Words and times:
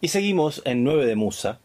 Y 0.00 0.08
seguimos 0.08 0.62
en 0.64 0.84
9 0.84 1.06
de 1.06 1.16
Musa. 1.16 1.58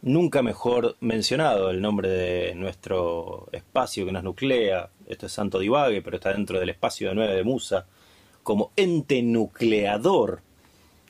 Nunca 0.00 0.42
mejor 0.42 0.96
mencionado 1.00 1.70
el 1.70 1.80
nombre 1.80 2.08
de 2.08 2.54
nuestro 2.54 3.48
espacio 3.50 4.06
que 4.06 4.12
nos 4.12 4.22
nuclea. 4.22 4.90
Esto 5.08 5.26
es 5.26 5.32
Santo 5.32 5.58
Divague, 5.58 6.00
pero 6.00 6.18
está 6.18 6.32
dentro 6.32 6.60
del 6.60 6.68
espacio 6.68 7.08
de 7.08 7.16
9 7.16 7.34
de 7.34 7.42
Musa. 7.42 7.86
Como 8.44 8.70
ente 8.76 9.22
nucleador 9.22 10.42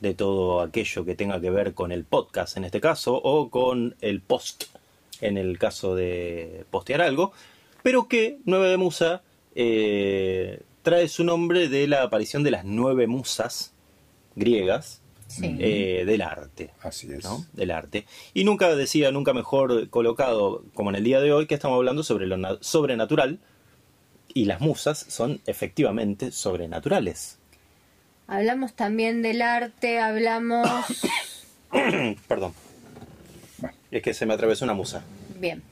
de 0.01 0.15
todo 0.15 0.63
aquello 0.63 1.05
que 1.05 1.15
tenga 1.15 1.39
que 1.39 1.51
ver 1.51 1.75
con 1.75 1.93
el 1.93 2.05
podcast 2.05 2.57
en 2.57 2.65
este 2.65 2.81
caso, 2.81 3.15
o 3.15 3.51
con 3.51 3.95
el 4.01 4.23
post 4.23 4.65
en 5.21 5.37
el 5.37 5.59
caso 5.59 5.95
de 5.95 6.65
postear 6.71 7.03
algo, 7.03 7.33
pero 7.83 8.09
que 8.09 8.39
9 8.47 8.71
de 8.71 8.77
Musa 8.79 9.23
eh, 9.55 10.63
trae 10.81 11.09
su 11.09 11.25
nombre 11.25 11.69
de 11.69 11.87
la 11.89 12.05
aparición 12.05 12.43
de 12.43 12.53
las 12.53 12.65
nueve 12.65 13.07
musas 13.07 13.75
griegas 14.35 15.03
eh, 15.43 16.05
del 16.07 16.23
arte. 16.23 16.71
Así 16.83 17.13
es. 17.13 17.25
¿no? 17.25 17.45
Del 17.53 17.71
arte. 17.71 18.07
Y 18.35 18.45
nunca 18.45 18.75
decía, 18.75 19.11
nunca 19.11 19.33
mejor 19.35 19.89
colocado 19.91 20.65
como 20.75 20.91
en 20.91 20.97
el 20.97 21.05
día 21.05 21.21
de 21.21 21.33
hoy, 21.33 21.47
que 21.47 21.55
estamos 21.55 21.77
hablando 21.77 22.03
sobre 22.03 22.27
lo 22.27 22.37
na- 22.37 22.59
sobrenatural. 22.61 23.39
Y 24.35 24.45
las 24.45 24.61
musas 24.61 24.99
son 25.09 25.41
efectivamente 25.47 26.31
sobrenaturales. 26.33 27.39
Hablamos 28.27 28.75
también 28.75 29.23
del 29.23 29.41
arte, 29.43 29.99
hablamos... 30.01 30.69
Perdón. 32.29 32.53
Es 33.91 34.03
que 34.03 34.13
se 34.15 34.27
me 34.27 34.35
atravesó 34.35 34.65
una 34.67 34.75
musa. 34.75 35.03
Bien. 35.41 35.63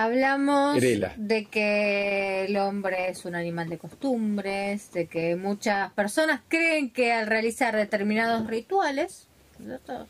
Hablamos 0.00 0.76
Grela. 0.76 1.12
de 1.16 1.46
que 1.46 2.44
el 2.44 2.56
hombre 2.56 3.10
es 3.10 3.24
un 3.24 3.34
animal 3.34 3.68
de 3.68 3.78
costumbres, 3.78 4.92
de 4.92 5.06
que 5.06 5.34
muchas 5.34 5.92
personas 5.92 6.40
creen 6.46 6.90
que 6.90 7.10
al 7.10 7.26
realizar 7.26 7.74
determinados 7.74 8.46
rituales, 8.46 9.26
¿cierto? 9.56 10.06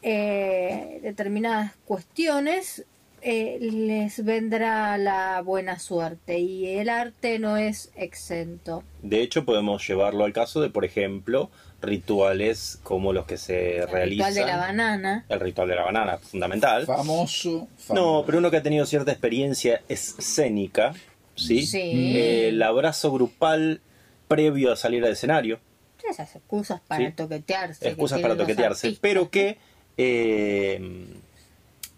Eh, 0.00 1.00
determinadas 1.02 1.74
cuestiones, 1.84 2.86
eh, 3.20 3.58
les 3.60 4.24
vendrá 4.24 4.96
la 4.96 5.42
buena 5.42 5.78
suerte 5.78 6.38
y 6.38 6.78
el 6.78 6.88
arte 6.88 7.38
no 7.38 7.58
es 7.58 7.92
exento. 7.94 8.84
De 9.02 9.20
hecho, 9.20 9.44
podemos 9.44 9.86
llevarlo 9.86 10.24
al 10.24 10.32
caso 10.32 10.62
de, 10.62 10.70
por 10.70 10.86
ejemplo, 10.86 11.50
rituales 11.82 12.78
como 12.82 13.12
los 13.12 13.26
que 13.26 13.36
se 13.36 13.78
El 13.78 13.88
realizan. 13.88 14.28
ritual 14.30 14.34
de 14.34 14.52
la 14.52 14.56
banana. 14.58 15.24
El 15.28 15.40
ritual 15.40 15.68
de 15.68 15.74
la 15.76 15.82
banana, 15.84 16.18
fundamental. 16.18 16.86
Famoso. 16.86 17.68
No, 17.92 18.22
pero 18.26 18.38
uno 18.38 18.50
que 18.50 18.56
ha 18.58 18.62
tenido 18.62 18.86
cierta 18.86 19.12
experiencia 19.12 19.82
escénica, 19.88 20.94
¿sí? 21.34 21.66
Sí. 21.66 22.16
Eh, 22.16 22.48
el 22.48 22.62
abrazo 22.62 23.12
grupal 23.12 23.80
previo 24.28 24.72
a 24.72 24.76
salir 24.76 25.04
al 25.04 25.12
escenario, 25.12 25.60
Esas 26.08 26.36
excusas 26.36 26.80
para 26.86 27.04
Sí. 27.06 27.12
toquetearse. 27.16 27.80
que 27.80 27.88
excusas 27.88 28.20
para 28.20 28.36
toquetearse, 28.36 28.96
pero 29.00 29.28
que, 29.28 29.58
eh, 29.96 30.80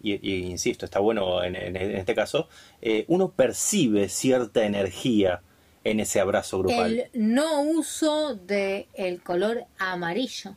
y, 0.01 0.13
y 0.31 0.45
insisto, 0.47 0.85
está 0.85 0.99
bueno 0.99 1.43
en, 1.43 1.55
en- 1.55 1.75
en 1.77 1.95
este 1.95 2.15
caso, 2.15 2.47
eh, 2.81 3.05
uno 3.07 3.31
percibe 3.31 4.09
cierta 4.09 4.65
energía 4.65 5.41
en 5.83 5.99
ese 5.99 6.19
abrazo 6.19 6.59
grupal. 6.59 6.99
El 6.99 7.09
no 7.13 7.61
uso 7.61 8.35
de 8.35 8.87
el 8.93 9.21
color 9.21 9.65
amarillo. 9.77 10.55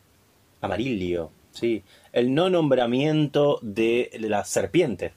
Amarillo, 0.61 1.31
sí. 1.53 1.83
El 2.13 2.35
no 2.35 2.51
nombramiento 2.51 3.59
de 3.63 4.11
la 4.21 4.45
serpiente, 4.45 5.13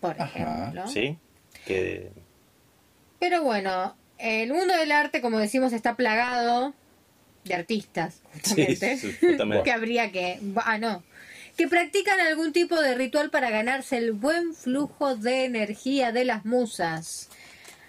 por 0.00 0.20
Ajá. 0.20 0.24
ejemplo. 0.26 0.86
¿sí? 0.88 1.18
Que 1.66 2.10
Pero 3.18 3.42
bueno, 3.42 3.96
el 4.18 4.52
mundo 4.52 4.74
del 4.76 4.92
arte, 4.92 5.20
como 5.20 5.38
decimos, 5.38 5.72
está 5.72 5.96
plagado 5.96 6.74
de 7.44 7.54
artistas, 7.54 8.20
justamente, 8.32 8.96
Sí, 8.96 9.12
sí, 9.12 9.26
justamente. 9.26 9.62
que 9.64 9.72
habría 9.72 10.12
que, 10.12 10.40
ah, 10.64 10.78
no, 10.78 11.02
que 11.56 11.68
practican 11.68 12.20
algún 12.20 12.52
tipo 12.52 12.80
de 12.80 12.94
ritual 12.94 13.30
para 13.30 13.50
ganarse 13.50 13.98
el 13.98 14.12
buen 14.12 14.54
flujo 14.54 15.16
de 15.16 15.44
energía 15.44 16.12
de 16.12 16.24
las 16.24 16.44
musas. 16.44 17.28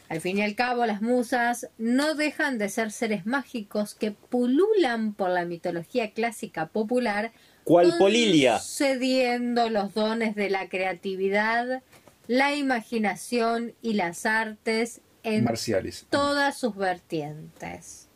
Al 0.09 0.21
fin 0.21 0.37
y 0.37 0.41
al 0.43 0.55
cabo, 0.55 0.85
las 0.85 1.01
musas 1.01 1.69
no 1.77 2.13
dejan 2.15 2.57
de 2.57 2.69
ser 2.69 2.91
seres 2.91 3.25
mágicos 3.25 3.95
que 3.95 4.11
pululan 4.11 5.13
por 5.13 5.29
la 5.29 5.45
mitología 5.45 6.11
clásica 6.11 6.67
popular, 6.67 7.31
¿Cuál 7.63 7.97
Polilia? 7.97 8.53
concediendo 8.53 9.69
los 9.69 9.93
dones 9.93 10.35
de 10.35 10.49
la 10.49 10.67
creatividad, 10.69 11.81
la 12.27 12.53
imaginación 12.53 13.73
y 13.81 13.93
las 13.93 14.25
artes 14.25 15.01
en 15.23 15.45
Marciales. 15.45 16.05
todas 16.09 16.57
sus 16.57 16.75
vertientes. 16.75 18.09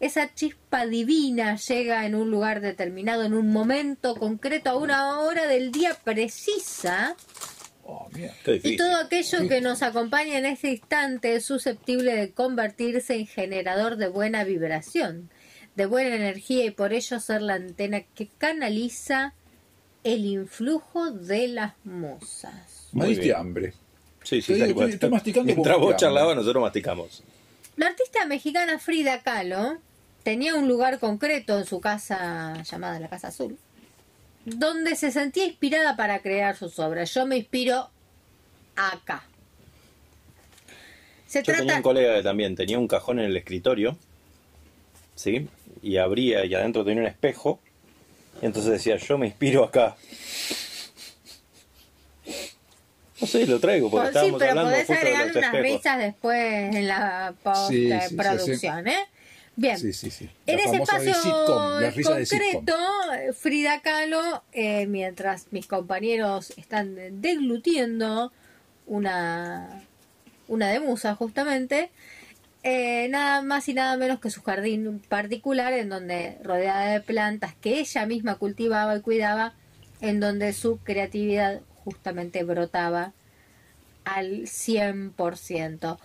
Esa 0.00 0.34
chispa 0.34 0.86
divina 0.86 1.56
llega 1.56 2.04
en 2.04 2.14
un 2.14 2.30
lugar 2.30 2.60
determinado, 2.60 3.22
en 3.24 3.32
un 3.34 3.50
momento 3.50 4.14
concreto, 4.16 4.70
a 4.70 4.76
una 4.76 5.20
hora 5.20 5.46
del 5.46 5.72
día 5.72 5.96
precisa, 6.04 7.16
Oh, 7.88 8.08
y 8.64 8.76
todo 8.76 8.96
aquello 8.96 9.46
que 9.48 9.60
nos 9.60 9.80
acompaña 9.82 10.38
en 10.38 10.46
ese 10.46 10.70
instante 10.72 11.36
es 11.36 11.44
susceptible 11.44 12.16
de 12.16 12.32
convertirse 12.32 13.14
en 13.14 13.28
generador 13.28 13.96
de 13.96 14.08
buena 14.08 14.42
vibración, 14.42 15.30
de 15.76 15.86
buena 15.86 16.16
energía 16.16 16.64
y 16.64 16.70
por 16.72 16.92
ello 16.92 17.20
ser 17.20 17.42
la 17.42 17.54
antena 17.54 18.00
que 18.02 18.26
canaliza 18.38 19.34
el 20.02 20.24
influjo 20.24 21.12
de 21.12 21.46
las 21.46 21.74
musas. 21.84 22.88
Diste 22.92 23.22
bien. 23.24 23.36
hambre. 23.36 23.72
Sí, 24.24 24.42
sí, 24.42 24.54
Estoy- 24.54 24.70
estoy- 24.70 24.90
estoy 24.90 25.10
masticando 25.10 25.46
Mientras 25.52 25.78
vos 25.78 25.96
charlabas, 25.96 26.34
nosotros 26.34 26.62
masticamos. 26.62 27.22
La 27.76 27.86
artista 27.86 28.24
mexicana 28.26 28.80
Frida 28.80 29.20
Kahlo 29.22 29.78
tenía 30.24 30.56
un 30.56 30.66
lugar 30.66 30.98
concreto 30.98 31.56
en 31.58 31.66
su 31.66 31.80
casa 31.80 32.60
llamada 32.64 32.98
la 32.98 33.08
Casa 33.08 33.28
Azul, 33.28 33.56
donde 34.46 34.94
se 34.94 35.10
sentía 35.10 35.44
inspirada 35.44 35.96
para 35.96 36.20
crear 36.20 36.56
sus 36.56 36.78
obras. 36.78 37.12
Yo 37.12 37.26
me 37.26 37.36
inspiro 37.36 37.90
acá. 38.76 39.24
Se 41.26 41.42
Yo 41.42 41.52
tenía 41.52 41.64
trata 41.64 41.76
un 41.78 41.82
colega 41.82 42.16
que 42.16 42.22
también 42.22 42.54
tenía 42.54 42.78
un 42.78 42.86
cajón 42.86 43.18
en 43.18 43.26
el 43.26 43.36
escritorio, 43.36 43.98
¿sí? 45.16 45.48
Y 45.82 45.96
abría 45.96 46.44
y 46.44 46.54
adentro 46.54 46.84
tenía 46.84 47.02
un 47.02 47.08
espejo. 47.08 47.58
Y 48.40 48.46
entonces 48.46 48.70
decía, 48.70 48.96
yo 48.96 49.18
me 49.18 49.26
inspiro 49.26 49.64
acá. 49.64 49.96
No 53.20 53.26
sé, 53.26 53.46
lo 53.46 53.58
traigo 53.58 53.90
porque 53.90 54.04
sí, 54.04 54.08
estábamos 54.10 54.38
pero 54.38 54.50
hablando 54.50 54.70
podés 54.70 54.90
agregar 54.90 55.26
los 55.26 55.36
unas 55.36 55.52
risas 55.54 55.98
después 55.98 56.74
en 56.74 56.86
la 56.86 57.34
Sí, 57.68 57.90
sí, 57.90 57.90
sí, 57.90 58.14
postproducción, 58.14 58.86
¿eh? 58.86 59.08
Bien. 59.56 59.78
Sí, 59.78 59.92
sí, 59.94 60.10
sí. 60.10 60.30
En 60.46 60.58
ese 60.58 60.76
espacio 60.76 61.14
sitcom, 61.14 61.80
la 61.80 61.90
risa 61.90 62.14
de 62.14 62.26
sitcom. 62.26 62.64
concreto, 62.64 62.76
Frida 63.32 63.80
Kahlo, 63.80 64.44
eh, 64.52 64.86
mientras 64.86 65.50
mis 65.50 65.66
compañeros 65.66 66.52
están 66.58 67.20
deglutiendo 67.22 68.32
una, 68.86 69.82
una 70.46 70.68
de 70.68 70.80
musa 70.80 71.14
justamente, 71.14 71.90
eh, 72.62 73.08
nada 73.08 73.42
más 73.42 73.68
y 73.68 73.74
nada 73.74 73.96
menos 73.96 74.20
que 74.20 74.28
su 74.28 74.42
jardín 74.42 75.00
particular 75.08 75.72
en 75.72 75.88
donde 75.88 76.36
rodeada 76.42 76.92
de 76.92 77.00
plantas 77.00 77.54
que 77.54 77.78
ella 77.78 78.04
misma 78.06 78.34
cultivaba 78.34 78.96
y 78.96 79.00
cuidaba, 79.00 79.54
en 80.00 80.20
donde 80.20 80.52
su 80.52 80.78
creatividad 80.78 81.62
justamente 81.84 82.44
brotaba 82.44 83.12
al 84.04 84.46
100%. 84.46 85.98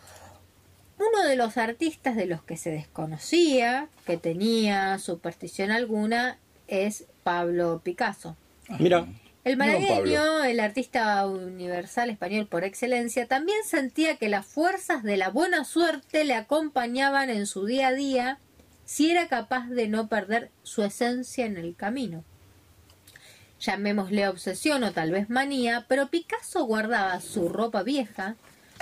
Uno 1.02 1.28
de 1.28 1.36
los 1.36 1.58
artistas 1.58 2.16
de 2.16 2.28
los 2.28 2.44
que 2.44 2.58
se 2.58 2.70
desconocía 2.70 3.88
que 4.06 4.18
tenía 4.18 5.00
superstición 5.00 5.72
alguna 5.72 6.38
es 6.68 7.06
Pablo 7.24 7.82
Picasso. 7.84 8.38
Mira, 8.78 9.08
El 9.44 9.58
malagueño, 9.58 10.44
el 10.44 10.60
artista 10.60 11.26
universal 11.26 12.12
español 12.12 12.46
por 12.46 12.64
excelencia, 12.64 13.26
también 13.26 13.58
sentía 13.66 14.18
que 14.18 14.30
las 14.30 14.46
fuerzas 14.46 15.02
de 15.02 15.18
la 15.18 15.30
buena 15.30 15.66
suerte 15.66 16.24
le 16.24 16.36
acompañaban 16.36 17.32
en 17.32 17.48
su 17.48 17.66
día 17.66 17.88
a 17.88 17.94
día 17.94 18.38
si 18.86 19.10
era 19.10 19.28
capaz 19.28 19.70
de 19.70 19.88
no 19.88 20.08
perder 20.08 20.52
su 20.62 20.84
esencia 20.84 21.48
en 21.48 21.58
el 21.58 21.76
camino. 21.76 22.24
Llamémosle 23.60 24.28
obsesión 24.28 24.84
o 24.84 24.92
tal 24.92 25.10
vez 25.10 25.32
manía, 25.32 25.86
pero 25.90 26.10
Picasso 26.10 26.64
guardaba 26.66 27.20
su 27.22 27.50
ropa 27.50 27.82
vieja, 27.82 28.36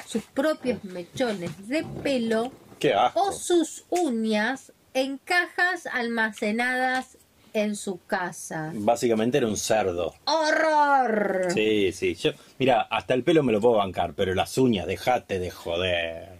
sus 0.07 0.23
propios 0.23 0.83
mechones 0.83 1.67
de 1.67 1.83
pelo 2.03 2.51
qué 2.79 2.93
asco. 2.93 3.21
o 3.21 3.31
sus 3.31 3.85
uñas 3.89 4.71
en 4.93 5.17
cajas 5.19 5.85
almacenadas 5.91 7.17
en 7.53 7.75
su 7.75 7.99
casa. 8.05 8.71
Básicamente 8.75 9.37
era 9.39 9.47
un 9.47 9.57
cerdo. 9.57 10.13
¡Horror! 10.25 11.47
Sí, 11.53 11.91
sí. 11.91 12.13
Yo, 12.15 12.31
mira, 12.59 12.81
hasta 12.81 13.13
el 13.13 13.23
pelo 13.23 13.41
me 13.43 13.51
lo 13.51 13.59
puedo 13.61 13.75
bancar, 13.77 14.13
pero 14.13 14.33
las 14.35 14.57
uñas, 14.57 14.85
dejate 14.87 15.39
de 15.39 15.49
joder. 15.49 16.39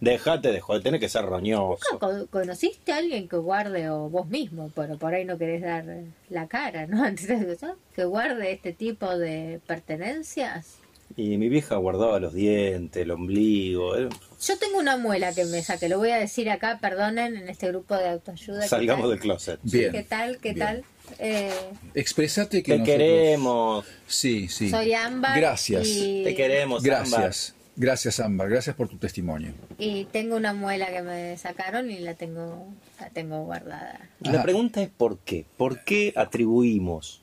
Dejate 0.00 0.52
de 0.52 0.60
joder, 0.60 0.82
tenés 0.82 1.00
que 1.00 1.08
ser 1.08 1.24
roñoso. 1.24 1.78
¿Nunca 1.92 2.06
co- 2.06 2.26
¿Conociste 2.30 2.92
a 2.92 2.96
alguien 2.98 3.28
que 3.28 3.36
guarde, 3.36 3.88
o 3.88 4.08
vos 4.10 4.26
mismo, 4.28 4.70
pero 4.74 4.98
por 4.98 5.14
ahí 5.14 5.24
no 5.24 5.38
querés 5.38 5.62
dar 5.62 5.84
la 6.28 6.46
cara, 6.48 6.86
¿no? 6.86 7.02
Antes 7.04 7.26
de 7.28 7.56
que 7.94 8.04
guarde 8.04 8.52
este 8.52 8.72
tipo 8.72 9.16
de 9.16 9.60
pertenencias? 9.66 10.76
Y 11.16 11.38
mi 11.38 11.48
vieja 11.48 11.76
guardaba 11.76 12.18
los 12.20 12.34
dientes, 12.34 13.02
el 13.02 13.10
ombligo. 13.10 13.96
Yo 13.96 14.58
tengo 14.58 14.78
una 14.78 14.96
muela 14.96 15.32
que 15.34 15.44
me 15.44 15.62
saqué, 15.62 15.88
lo 15.88 15.98
voy 15.98 16.10
a 16.10 16.16
decir 16.16 16.50
acá, 16.50 16.78
perdonen, 16.80 17.36
en 17.36 17.48
este 17.48 17.68
grupo 17.68 17.94
de 17.96 18.08
autoayuda. 18.08 18.62
¿qué 18.62 18.68
Salgamos 18.68 19.08
del 19.08 19.18
closet. 19.18 19.60
Bien. 19.62 19.92
¿Qué 19.92 20.02
tal? 20.02 20.38
¿Qué 20.38 20.52
Bien. 20.52 20.66
tal? 20.66 20.84
Eh, 21.18 21.50
Expresate 21.94 22.62
que 22.62 22.72
Te 22.72 22.78
nosotros- 22.78 22.98
queremos, 22.98 23.84
Sí, 24.06 24.48
sí. 24.48 24.68
Soy 24.70 24.92
Ámbar. 24.92 25.38
Gracias. 25.38 25.86
Y, 25.86 26.22
te 26.24 26.34
queremos. 26.34 26.84
Ámbar. 26.84 27.04
Gracias. 27.10 27.54
Gracias, 27.76 28.20
Ámbar. 28.20 28.48
Gracias 28.50 28.74
por 28.74 28.88
tu 28.88 28.96
testimonio. 28.98 29.52
y 29.78 30.04
tengo 30.06 30.36
una 30.36 30.52
muela 30.54 30.86
que 30.88 31.02
me 31.02 31.36
sacaron 31.38 31.90
y 31.90 31.98
la 32.00 32.14
tengo, 32.14 32.66
la 32.98 33.10
tengo 33.10 33.44
guardada. 33.44 34.00
La 34.20 34.42
pregunta 34.42 34.82
es 34.82 34.88
¿por 34.88 35.18
qué? 35.18 35.44
¿Por 35.58 35.84
qué 35.84 36.12
atribuimos 36.16 37.20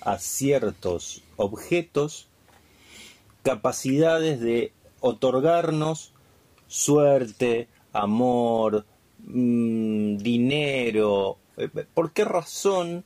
a 0.00 0.18
ciertos 0.18 1.22
objetos 1.36 2.25
capacidades 3.46 4.40
de 4.40 4.72
otorgarnos 4.98 6.12
suerte, 6.66 7.68
amor, 7.92 8.84
mm, 9.24 10.16
dinero? 10.16 11.38
Eh, 11.56 11.68
¿Por 11.94 12.10
qué 12.10 12.24
razón 12.24 13.04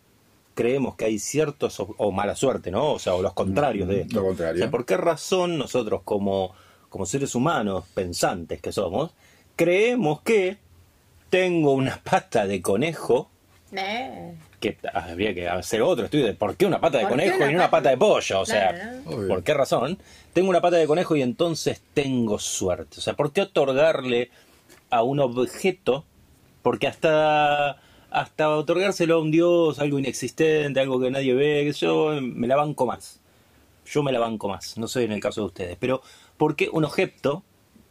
creemos 0.54 0.96
que 0.96 1.04
hay 1.04 1.18
ciertos, 1.18 1.76
o 1.78 2.10
mala 2.10 2.34
suerte, 2.36 2.70
¿no? 2.70 2.92
O 2.94 2.98
sea, 2.98 3.14
o 3.14 3.20
los 3.20 3.34
contrarios 3.34 3.86
de 3.86 4.00
esto. 4.02 4.20
Lo 4.20 4.28
contrario. 4.28 4.62
O 4.62 4.64
sea, 4.64 4.70
¿Por 4.70 4.86
qué 4.86 4.96
razón 4.96 5.58
nosotros 5.58 6.00
como, 6.04 6.54
como 6.88 7.04
seres 7.04 7.34
humanos 7.34 7.84
pensantes 7.92 8.62
que 8.62 8.72
somos, 8.72 9.12
creemos 9.56 10.22
que 10.22 10.56
tengo 11.28 11.72
una 11.74 12.00
pata 12.02 12.46
de 12.46 12.62
conejo 12.62 13.30
Eh, 13.72 14.34
que 14.60 14.76
habría 14.92 15.34
que 15.34 15.48
hacer 15.48 15.82
otro 15.82 16.04
estudio 16.04 16.26
de 16.26 16.34
por 16.34 16.56
qué 16.56 16.66
una 16.66 16.80
pata 16.80 16.98
de 16.98 17.04
¿Por 17.06 17.18
qué 17.18 17.30
conejo 17.30 17.44
y 17.50 17.52
no 17.52 17.58
una 17.58 17.70
pata- 17.70 17.90
de 17.90 17.96
pollo, 17.96 18.40
o 18.40 18.46
sea, 18.46 18.70
Claro, 18.74 19.00
¿no? 19.06 19.10
Obvio. 19.16 19.28
¿por 19.28 19.42
qué 19.42 19.54
razón? 19.54 19.98
Tengo 20.32 20.50
una 20.50 20.60
pata 20.60 20.76
de 20.76 20.86
conejo 20.86 21.16
y 21.16 21.22
entonces 21.22 21.82
tengo 21.94 22.38
suerte. 22.38 22.98
O 22.98 23.00
sea, 23.00 23.14
¿por 23.14 23.32
qué 23.32 23.40
otorgarle 23.42 24.30
a 24.90 25.02
un 25.02 25.18
objeto? 25.20 26.04
Porque 26.62 26.86
hasta 26.86 27.78
hasta 28.12 28.50
otorgárselo 28.56 29.14
a 29.14 29.18
un 29.20 29.30
dios, 29.30 29.78
algo 29.78 29.98
inexistente, 29.98 30.80
algo 30.80 31.00
que 31.00 31.10
nadie 31.12 31.32
ve, 31.32 31.62
que 31.64 31.72
yo 31.72 32.18
me 32.20 32.46
la 32.48 32.56
banco 32.56 32.84
más. 32.84 33.20
Yo 33.86 34.02
me 34.02 34.12
la 34.12 34.18
banco 34.18 34.48
más, 34.48 34.76
no 34.78 34.88
sé 34.88 35.04
en 35.04 35.12
el 35.12 35.20
caso 35.20 35.40
de 35.42 35.46
ustedes, 35.46 35.76
pero 35.80 36.02
¿por 36.36 36.54
qué 36.56 36.68
un 36.72 36.84
objeto 36.84 37.42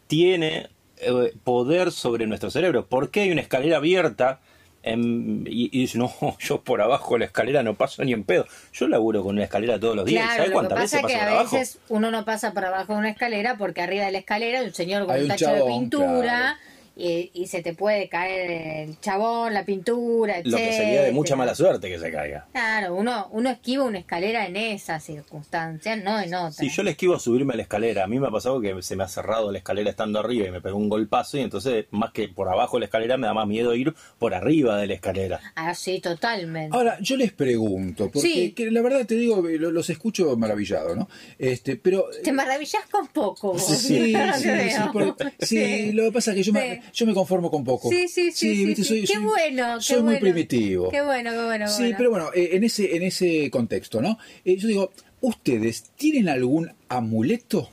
tiene 0.07 0.69
eh, 0.98 1.33
poder 1.44 1.92
sobre 1.92 2.27
nuestro 2.27 2.51
cerebro? 2.51 2.86
¿Por 2.86 3.10
qué 3.12 3.21
hay 3.21 3.31
una 3.31 3.42
escalera 3.42 3.77
abierta 3.77 4.39
en- 4.84 5.46
y, 5.48 5.70
y 5.78 5.81
dice, 5.81 5.98
no, 5.98 6.12
yo 6.40 6.62
por 6.62 6.81
abajo 6.81 7.14
de 7.16 7.20
la 7.20 7.26
escalera 7.26 7.64
no 7.64 7.76
paso 7.76 8.04
ni 8.04 8.14
en 8.14 8.24
pedo? 8.24 8.46
Yo 8.74 8.88
laburo 8.88 9.24
con 9.24 9.36
una 9.36 9.44
escalera 9.44 9.80
todos 9.80 9.96
los 9.96 10.06
días, 10.06 10.24
Claro, 10.24 10.36
¿sabes 10.38 10.50
lo 10.50 10.52
que 10.62 10.68
cuántas 10.68 10.80
pasa 10.80 10.98
veces 10.98 11.12
es 11.12 11.18
que 11.18 11.22
a 11.26 11.31
abajo? 11.31 11.56
veces 11.58 11.80
uno 11.90 12.12
no 12.12 12.26
pasa 12.26 12.54
por 12.54 12.66
abajo 12.66 12.94
de 12.94 13.00
una 13.00 13.10
escalera 13.10 13.56
porque 13.58 13.81
arriba 13.81 14.06
de 14.06 14.12
la 14.12 14.18
escalera 14.20 14.60
hay 14.60 14.66
un 14.68 14.74
señor 14.74 15.06
con 15.06 15.16
Hay 15.16 15.22
un 15.22 15.26
un 15.26 15.30
tacho 15.30 15.52
de 15.54 15.64
pintura 15.64 16.22
claro. 16.22 16.58
Y, 17.00 17.31
y 17.34 17.48
se 17.48 17.62
te 17.62 17.74
puede 17.74 18.10
caer 18.10 18.51
el 18.90 19.00
chabón, 19.00 19.54
la 19.54 19.63
pintura, 19.63 20.42
Lo 20.44 20.57
que 20.57 20.63
sería 20.72 20.84
de 20.86 20.94
etcétera. 20.96 21.13
mucha 21.13 21.36
mala 21.36 21.56
suerte 21.56 21.90
que 21.90 21.98
se 21.98 22.12
caiga. 22.12 22.48
Claro, 22.51 22.96
uno, 22.96 23.28
uno 23.31 23.50
esquiva 23.50 23.86
una 23.86 24.00
escalera 24.00 24.46
en 24.46 24.56
esas 24.57 25.04
circunstancias, 25.04 26.04
no 26.04 26.19
en 26.19 26.34
otras. 26.34 26.57
Si 26.57 26.69
yo 26.69 26.84
le 26.84 26.92
esquivo 26.92 27.16
a 27.16 27.19
subirme 27.19 27.54
a 27.54 27.57
la 27.57 27.63
escalera, 27.63 28.04
a 28.04 28.07
mí 28.07 28.19
me 28.19 28.28
ha 28.28 28.31
pasado 28.31 28.60
que 28.62 28.81
se 28.81 28.96
me 28.96 29.04
ha 29.04 29.07
cerrado 29.07 29.51
la 29.51 29.57
escalera 29.60 29.90
estando 29.90 30.19
arriba 30.19 30.48
y 30.48 30.51
me 30.51 30.62
pegó 30.62 30.78
un 30.78 30.90
golpazo 30.90 31.38
y 31.38 31.42
entonces 31.42 31.86
más 31.92 32.12
que 32.12 32.28
por 32.28 32.50
abajo 32.50 32.78
de 32.78 32.81
la 32.81 32.86
escalera 32.86 33.18
me 33.18 33.28
da 33.28 33.34
más 33.34 33.48
miedo 33.48 33.74
ir 33.75 33.94
por 34.18 34.34
arriba 34.34 34.78
de 34.78 34.88
la 34.88 34.94
escalera. 34.95 35.40
Ah, 35.56 35.74
sí, 35.75 36.00
totalmente. 36.02 36.75
Ahora, 36.75 36.98
yo 37.02 37.16
les 37.16 37.31
pregunto, 37.31 38.06
porque 38.12 38.19
Sí. 38.28 38.52
que 38.52 38.69
la 38.72 38.81
verdad 38.81 39.06
te 39.06 39.16
digo, 39.16 39.42
lo- 39.42 39.72
los 39.72 39.90
escucho 39.90 40.36
maravillado, 40.36 40.95
¿no? 40.95 41.07
Este, 41.38 41.75
pero 41.78 42.06
Te 42.24 42.31
maravillas 42.31 42.84
con 42.92 43.07
poco. 43.07 43.54
vos. 43.54 43.66
Sí, 43.66 43.75
sí, 44.13 44.13
sí, 44.13 44.81
por- 44.92 45.16
sí, 45.40 45.92
lo 45.94 46.04
que 46.04 46.12
pasa 46.12 46.31
es 46.31 46.38
que 46.38 46.44
yo, 46.44 46.54
me, 46.54 46.75
Sí. 46.75 46.88
Yo 46.94 47.06
me 47.06 47.13
conformo 47.13 47.50
con 47.51 47.63
poco. 47.63 47.89
Sí, 47.89 48.07
sí, 48.07 48.31
sí, 48.31 48.56
sí, 48.56 48.65
viste, 48.65 48.83
sí. 48.83 48.88
soy- 48.89 49.01
Qué 49.01 49.13
soy- 49.13 49.24
bueno, 49.24 49.75
qué 49.77 49.83
Soy 49.83 49.95
muy 49.97 50.03
bueno. 50.06 50.19
primitivo. 50.19 50.89
Qué 50.89 51.01
bueno, 51.01 51.31
qué 51.31 51.44
bueno. 51.45 51.65
qué 51.65 51.71
Sí, 51.71 51.81
bueno. 51.83 51.95
pero 51.97 52.09
bueno, 52.12 52.30
eh, 52.36 52.50
en 52.53 52.63
ese, 52.63 52.95
en 52.95 53.03
ese 53.03 53.50
contexto, 53.51 54.01
¿no? 54.01 54.18
Eh, 54.45 54.56
yo 54.57 54.68
digo, 54.68 54.91
¿ustedes 55.21 55.83
tienen 55.97 56.30
algún 56.30 56.71
amuleto? 56.89 57.69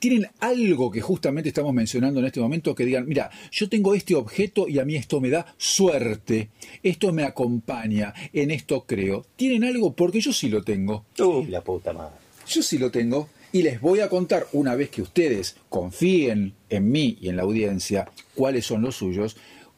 ¿Tienen 0.00 0.28
algo 0.40 0.90
que 0.90 1.00
justamente 1.00 1.50
estamos 1.50 1.72
mencionando 1.72 2.18
en 2.18 2.26
este 2.26 2.40
momento 2.40 2.74
que 2.74 2.84
digan, 2.84 3.06
mira, 3.06 3.30
yo 3.52 3.68
tengo 3.68 3.94
este 3.94 4.16
objeto 4.16 4.66
y 4.68 4.80
a 4.80 4.84
mí 4.84 4.96
esto 4.96 5.20
me 5.20 5.30
da 5.30 5.54
suerte, 5.56 6.48
esto 6.82 7.12
me 7.12 7.22
acompaña, 7.22 8.12
en 8.32 8.50
esto 8.50 8.84
creo? 8.86 9.24
¿Tienen 9.36 9.62
algo? 9.64 9.92
Porque 9.92 10.20
yo 10.20 10.32
sí 10.32 10.48
lo 10.48 10.62
tengo. 10.64 11.04
Uy, 11.20 11.46
la 11.46 11.62
puta 11.62 11.92
madre. 11.92 12.14
Yo 12.48 12.60
sí 12.62 12.76
lo 12.78 12.90
tengo 12.90 13.28
y 13.52 13.62
les 13.62 13.80
voy 13.80 14.00
a 14.00 14.08
contar 14.08 14.46
una 14.52 14.74
vez 14.74 14.90
que 14.90 15.02
ustedes 15.02 15.56
confíen 15.68 16.54
en 16.68 16.90
mí 16.90 17.16
y 17.20 17.28
en 17.28 17.36
la 17.36 17.42
audiencia 17.42 18.10
cuáles 18.34 18.66
son 18.66 18.82
los 18.82 18.96
suyos, 18.96 19.36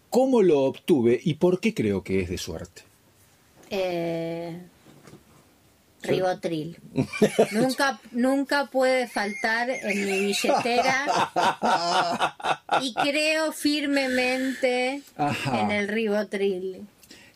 cómo 0.09 0.43
lo 0.43 0.63
obtuve 0.65 1.21
y 1.23 1.35
por 1.35 1.61
qué 1.61 1.75
creo 1.75 2.03
que 2.03 2.21
es 2.21 2.29
de 2.29 2.39
suerte. 2.39 2.83
Eh, 3.71 4.59
Ribotril. 6.03 6.79
nunca, 7.53 8.01
nunca 8.13 8.67
puede 8.67 9.07
faltar 9.07 9.71
en 9.71 10.07
mi 10.07 10.19
billetera 10.27 11.07
y 12.83 12.95
creo 12.95 13.53
firmemente 13.53 15.03
Ajá. 15.17 15.61
en 15.61 15.71
el 15.71 15.89
Ribotril. 15.89 16.87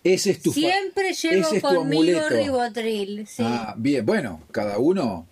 Ese 0.02 0.32
es 0.32 0.42
tu 0.42 0.52
Siempre 0.52 1.12
llevo 1.12 1.46
ese 1.46 1.56
es 1.56 1.62
conmigo. 1.62 2.20
Ribotril. 2.28 3.26
Sí. 3.26 3.42
Ah, 3.46 3.74
bien, 3.76 4.04
bueno, 4.04 4.40
cada 4.50 4.78
uno, 4.78 5.26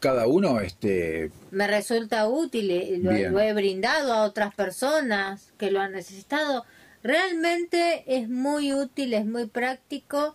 cada 0.00 0.26
uno, 0.26 0.60
este, 0.60 1.30
Me 1.50 1.66
resulta 1.66 2.28
útil, 2.28 2.70
y 2.70 2.98
lo, 2.98 3.40
he 3.40 3.52
brindado 3.52 4.12
a 4.12 4.24
otras 4.24 4.54
personas 4.54 5.52
que 5.58 5.70
lo 5.70 5.80
han 5.80 5.92
necesitado. 5.92 6.64
Realmente 7.02 8.04
es 8.06 8.28
muy 8.28 8.72
útil, 8.72 9.14
es 9.14 9.26
muy 9.26 9.46
práctico 9.46 10.34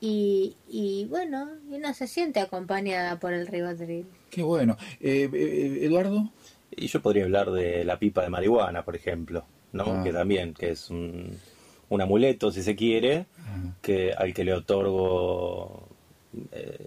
y, 0.00 0.56
y 0.68 1.06
bueno, 1.06 1.50
y 1.70 1.74
uno 1.76 1.92
se 1.94 2.06
siente 2.06 2.40
acompañada 2.40 3.18
por 3.18 3.32
el 3.32 3.46
Ribotril. 3.46 4.06
qué 4.30 4.42
bueno. 4.42 4.76
Eh, 5.00 5.28
eh, 5.32 5.78
Eduardo, 5.82 6.30
Y 6.74 6.86
yo 6.86 7.02
podría 7.02 7.24
hablar 7.24 7.50
de 7.50 7.84
la 7.84 7.98
pipa 7.98 8.22
de 8.22 8.28
marihuana, 8.28 8.84
por 8.84 8.96
ejemplo, 8.96 9.44
¿no? 9.72 9.84
Ah. 9.86 10.02
Que 10.04 10.12
también, 10.12 10.54
que 10.54 10.70
es 10.70 10.90
un, 10.90 11.38
un 11.88 12.00
amuleto, 12.00 12.50
si 12.50 12.62
se 12.62 12.74
quiere, 12.74 13.26
que 13.82 14.12
al 14.12 14.32
que 14.32 14.44
le 14.44 14.54
otorgo, 14.54 15.88
eh, 16.52 16.86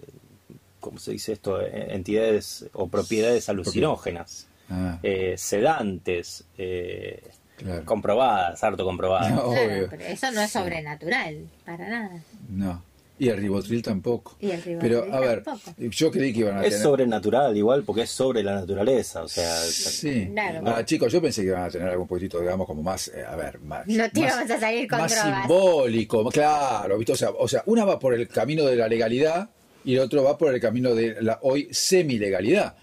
¿cómo 0.86 0.98
se 1.00 1.10
dice 1.12 1.32
esto? 1.32 1.60
Eh, 1.60 1.88
Entidades 1.90 2.66
o 2.72 2.86
propiedades 2.88 3.48
alucinógenas, 3.48 4.46
Ah, 4.70 4.98
eh, 5.02 5.34
sedantes, 5.36 6.44
eh, 6.58 7.22
claro. 7.56 7.84
comprobadas, 7.84 8.62
harto 8.64 8.84
comprobadas. 8.84 9.30
No. 9.34 9.50
Claro, 9.50 9.86
pero 9.90 10.02
eso 10.04 10.30
no 10.30 10.40
es 10.40 10.50
sobrenatural, 10.52 11.46
para 11.64 11.88
nada. 11.88 12.20
No. 12.48 12.82
Y 13.18 13.30
el 13.30 13.38
ribotril 13.38 13.80
tampoco. 13.80 14.36
Y 14.40 14.50
el 14.50 14.62
Ribotril 14.62 14.78
Pero, 14.78 15.14
a 15.14 15.20
ver, 15.20 15.42
tampoco. 15.42 15.74
yo 15.78 16.10
creí 16.10 16.34
que 16.34 16.40
iban 16.40 16.58
a 16.58 16.64
Es 16.64 16.70
tener... 16.72 16.82
sobrenatural 16.82 17.56
igual 17.56 17.82
porque 17.82 18.02
es 18.02 18.10
sobre 18.10 18.42
la 18.42 18.54
naturaleza, 18.56 19.22
o 19.22 19.28
sea, 19.28 19.56
Sí. 19.62 20.28
Claro. 20.32 20.60
Ah, 20.66 20.84
chicos, 20.84 21.10
yo 21.10 21.22
pensé 21.22 21.40
que 21.40 21.48
iban 21.48 21.62
a 21.62 21.70
tener 21.70 21.88
algún 21.88 22.06
poquitito, 22.06 22.40
digamos, 22.40 22.66
como 22.66 22.82
más, 22.82 23.08
eh, 23.08 23.24
a 23.26 23.34
ver, 23.36 23.58
más. 23.60 23.86
No 23.86 24.10
te 24.10 24.20
más- 24.20 24.50
a 24.50 24.60
salir 24.60 24.86
con 24.86 24.98
más 24.98 25.14
drogas. 25.14 25.38
simbólico, 25.46 26.28
claro, 26.30 26.98
¿viste? 26.98 27.12
O 27.12 27.16
sea, 27.16 27.30
o 27.30 27.48
sea, 27.48 27.62
una 27.64 27.86
va 27.86 27.98
por 27.98 28.12
el 28.12 28.28
camino 28.28 28.64
de 28.66 28.76
la 28.76 28.86
legalidad 28.86 29.48
y 29.86 29.94
el 29.94 30.00
otro 30.00 30.22
va 30.22 30.36
por 30.36 30.52
el 30.54 30.60
camino 30.60 30.94
de 30.94 31.22
la 31.22 31.38
hoy 31.42 31.68
semi-legalidad. 31.70 32.76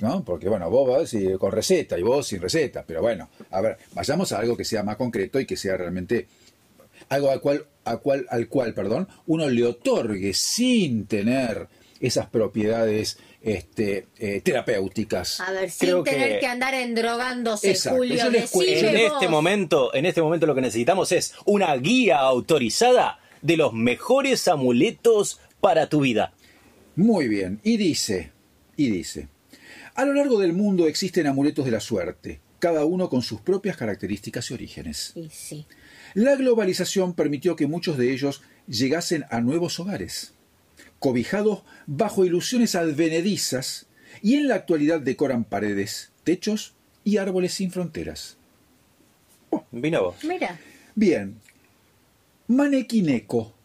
¿No? 0.00 0.22
Porque 0.24 0.48
bueno, 0.48 0.68
vos 0.68 0.88
vas 0.88 1.14
y- 1.14 1.32
con 1.38 1.50
receta 1.52 1.98
y 1.98 2.02
vos 2.02 2.26
sin 2.26 2.40
receta, 2.42 2.84
pero 2.86 3.00
bueno, 3.00 3.30
a 3.50 3.60
ver, 3.62 3.78
vayamos 3.94 4.30
a 4.32 4.40
algo 4.40 4.54
que 4.56 4.64
sea 4.64 4.82
más 4.82 4.96
concreto 4.96 5.40
y 5.40 5.46
que 5.46 5.56
sea 5.56 5.76
realmente 5.78 6.26
algo 7.08 7.30
al 7.30 7.40
cual, 7.40 7.64
al 7.84 8.00
cual, 8.00 8.26
al 8.28 8.48
cual, 8.48 8.74
perdón, 8.74 9.08
uno 9.26 9.48
le 9.48 9.64
otorgue 9.64 10.34
sin 10.34 11.06
tener 11.06 11.68
esas 12.00 12.26
propiedades 12.26 13.16
este, 13.40 14.08
eh, 14.18 14.40
terapéuticas. 14.42 15.40
A 15.40 15.52
ver, 15.52 15.70
sin 15.70 15.88
Creo 15.88 16.02
tener 16.02 16.32
que- 16.34 16.38
que... 16.40 16.46
andar 16.46 16.74
endrogándose, 16.74 17.70
Exacto, 17.70 17.98
Julio. 17.98 18.16
yo 18.16 18.28
les 18.30 18.54
En 18.54 18.96
este 18.96 19.28
momento, 19.28 19.94
en 19.94 20.04
este 20.04 20.20
momento 20.20 20.46
lo 20.46 20.54
que 20.54 20.60
necesitamos 20.62 21.10
es 21.12 21.32
una 21.46 21.74
guía 21.76 22.18
autorizada 22.18 23.18
de 23.40 23.56
los 23.56 23.72
mejores 23.72 24.46
amuletos 24.48 25.40
para 25.66 25.88
tu 25.88 26.00
vida. 26.00 26.32
Muy 26.94 27.26
bien, 27.26 27.58
y 27.64 27.76
dice, 27.76 28.30
y 28.76 28.88
dice, 28.88 29.26
a 29.96 30.04
lo 30.04 30.14
largo 30.14 30.38
del 30.38 30.52
mundo 30.52 30.86
existen 30.86 31.26
amuletos 31.26 31.64
de 31.64 31.72
la 31.72 31.80
suerte, 31.80 32.38
cada 32.60 32.84
uno 32.84 33.08
con 33.08 33.20
sus 33.20 33.40
propias 33.40 33.76
características 33.76 34.48
y 34.48 34.54
orígenes. 34.54 35.10
Y 35.16 35.28
sí. 35.28 35.66
La 36.14 36.36
globalización 36.36 37.14
permitió 37.14 37.56
que 37.56 37.66
muchos 37.66 37.98
de 37.98 38.12
ellos 38.12 38.42
llegasen 38.68 39.24
a 39.28 39.40
nuevos 39.40 39.80
hogares, 39.80 40.34
cobijados 41.00 41.64
bajo 41.88 42.24
ilusiones 42.24 42.76
advenedizas, 42.76 43.88
y 44.22 44.36
en 44.36 44.46
la 44.46 44.54
actualidad 44.54 45.00
decoran 45.00 45.42
paredes, 45.42 46.12
techos 46.22 46.74
y 47.02 47.16
árboles 47.16 47.54
sin 47.54 47.72
fronteras. 47.72 48.36
Vino 49.72 50.00
vos. 50.00 50.14
Mira, 50.22 50.60
Bien, 50.94 51.40
manequineco. 52.46 53.55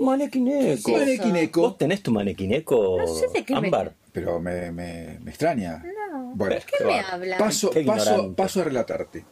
Manequineco. 0.00 0.90
Manequineco. 0.92 1.60
¿Vos 1.62 1.78
tenés 1.78 2.02
tu 2.02 2.10
manequineco, 2.10 2.96
No 2.98 3.06
sé 3.06 3.26
de 3.32 3.44
qué 3.44 3.52
me- 3.54 3.66
Ámbar? 3.68 3.94
pero 4.12 4.40
me, 4.40 4.72
me- 4.72 5.18
me 5.22 5.30
extraña. 5.30 5.84
No. 6.12 6.32
Bueno, 6.34 6.54
¿De 6.56 6.62
qué 6.62 6.84
me 6.84 7.00
habla? 7.00 7.38
paso, 7.38 7.70
Qué 7.70 7.82
paso, 7.82 8.10
ignorante. 8.10 8.34
paso 8.36 8.60
a 8.60 8.64
relatarte. 8.64 9.24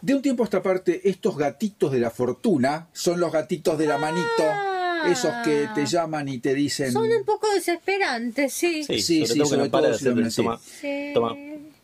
De 0.00 0.14
un 0.14 0.22
tiempo 0.22 0.42
a 0.42 0.46
esta 0.46 0.62
parte, 0.62 1.08
estos 1.08 1.36
gatitos 1.36 1.90
de 1.92 1.98
la 1.98 2.10
fortuna 2.10 2.88
son 2.92 3.18
los 3.20 3.32
gatitos 3.32 3.76
de 3.78 3.86
la 3.86 3.98
manito, 3.98 4.26
Ah. 4.40 5.08
esos 5.10 5.32
que 5.44 5.68
te 5.74 5.86
llaman 5.86 6.28
y 6.28 6.38
te 6.38 6.54
dicen... 6.54 6.92
Son 6.92 7.10
un 7.10 7.24
poco 7.24 7.48
desesperantes, 7.54 8.52
sí. 8.52 8.84
Sí, 8.84 9.00
Sí, 9.02 9.26
sobre 9.26 9.26
sí, 9.26 9.38
todo 9.38 9.44
que 9.44 9.48
sobre 9.50 9.64
no 9.64 9.70
para 9.70 9.82
todo 9.82 9.92
de 9.92 9.98
si 9.98 10.04
lo 10.04 10.10
hacer- 10.12 10.22
ven, 10.22 10.30
sí. 10.30 10.36
toma, 10.42 10.58
Sí. 10.80 11.10
toma, 11.14 11.36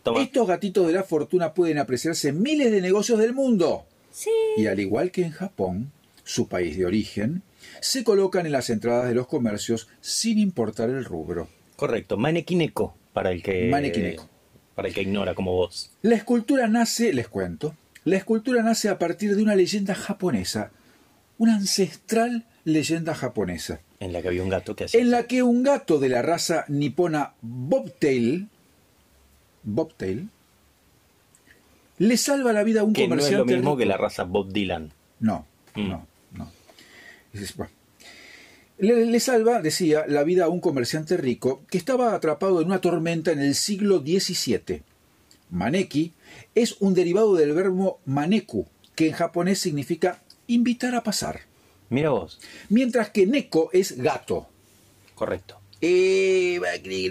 toma. 0.02 0.22
Estos 0.22 0.46
gatitos 0.48 0.86
de 0.86 0.92
la 0.92 1.02
fortuna 1.02 1.54
pueden 1.54 1.78
apreciarse 1.78 2.28
en 2.28 2.40
miles 2.42 2.70
de 2.72 2.80
negocios 2.80 3.18
del 3.18 3.32
mundo. 3.34 3.84
Sí. 4.12 4.30
Y 4.56 4.66
al 4.66 4.78
igual 4.78 5.10
que 5.10 5.22
en 5.22 5.30
Japón, 5.32 5.90
su 6.22 6.46
país 6.48 6.78
de 6.78 6.86
origen, 6.86 7.42
se 7.84 8.02
colocan 8.02 8.46
en 8.46 8.52
las 8.52 8.70
entradas 8.70 9.06
de 9.08 9.14
los 9.14 9.26
comercios 9.26 9.88
sin 10.00 10.38
importar 10.38 10.88
el 10.88 11.04
rubro. 11.04 11.48
Correcto, 11.76 12.16
manequineko, 12.16 12.94
para 13.12 13.30
el 13.30 13.42
que 13.42 13.68
Manequineko. 13.68 14.26
para 14.74 14.88
el 14.88 14.94
que 14.94 15.02
ignora 15.02 15.34
como 15.34 15.52
vos. 15.52 15.90
La 16.00 16.14
escultura 16.14 16.66
nace, 16.66 17.12
les 17.12 17.28
cuento, 17.28 17.74
la 18.04 18.16
escultura 18.16 18.62
nace 18.62 18.88
a 18.88 18.98
partir 18.98 19.36
de 19.36 19.42
una 19.42 19.54
leyenda 19.54 19.94
japonesa, 19.94 20.70
una 21.36 21.56
ancestral 21.56 22.44
leyenda 22.64 23.14
japonesa, 23.14 23.80
En 24.00 24.12
la 24.14 24.22
que 24.22 24.28
había 24.28 24.42
un 24.42 24.48
gato 24.48 24.74
que 24.74 24.84
hacía. 24.84 25.00
en 25.00 25.10
la 25.10 25.24
que 25.24 25.42
un 25.42 25.62
gato 25.62 25.98
de 25.98 26.08
la 26.08 26.22
raza 26.22 26.64
nipona 26.68 27.34
Bobtail, 27.42 28.48
Bobtail, 29.62 30.28
le 31.98 32.16
salva 32.16 32.52
la 32.52 32.62
vida 32.64 32.80
a 32.80 32.84
un 32.84 32.92
que 32.94 33.02
no 33.06 33.14
es 33.16 33.20
comerciante. 33.20 33.52
lo 33.52 33.56
mismo 33.58 33.70
rico. 33.72 33.76
que 33.78 33.86
la 33.86 33.96
raza 33.98 34.24
Bob 34.24 34.50
Dylan. 34.52 34.92
No, 35.20 35.44
Mm. 35.74 35.88
no. 35.90 36.06
Dices, 37.34 37.54
bueno. 37.56 37.72
Le, 38.78 39.04
le 39.04 39.20
salva, 39.20 39.60
decía, 39.60 40.04
la 40.08 40.24
vida 40.24 40.46
a 40.46 40.48
un 40.48 40.60
comerciante 40.60 41.16
rico 41.18 41.62
que 41.70 41.76
estaba 41.78 42.14
atrapado 42.14 42.60
en 42.60 42.66
una 42.68 42.80
tormenta 42.80 43.30
en 43.32 43.40
el 43.40 43.54
siglo 43.54 43.98
XVII. 44.00 44.82
Maneki 45.50 46.12
es 46.54 46.76
un 46.80 46.94
derivado 46.94 47.34
del 47.34 47.52
verbo 47.52 48.00
maneku, 48.06 48.66
que 48.96 49.08
en 49.08 49.12
japonés 49.12 49.58
significa 49.60 50.22
invitar 50.46 50.94
a 50.94 51.02
pasar, 51.02 51.42
Mira 51.90 52.10
vos, 52.10 52.40
mientras 52.70 53.10
que 53.10 53.26
neko 53.26 53.68
es 53.72 53.96
gato. 53.98 54.48
correcto. 55.14 55.60
Eh, 55.80 56.60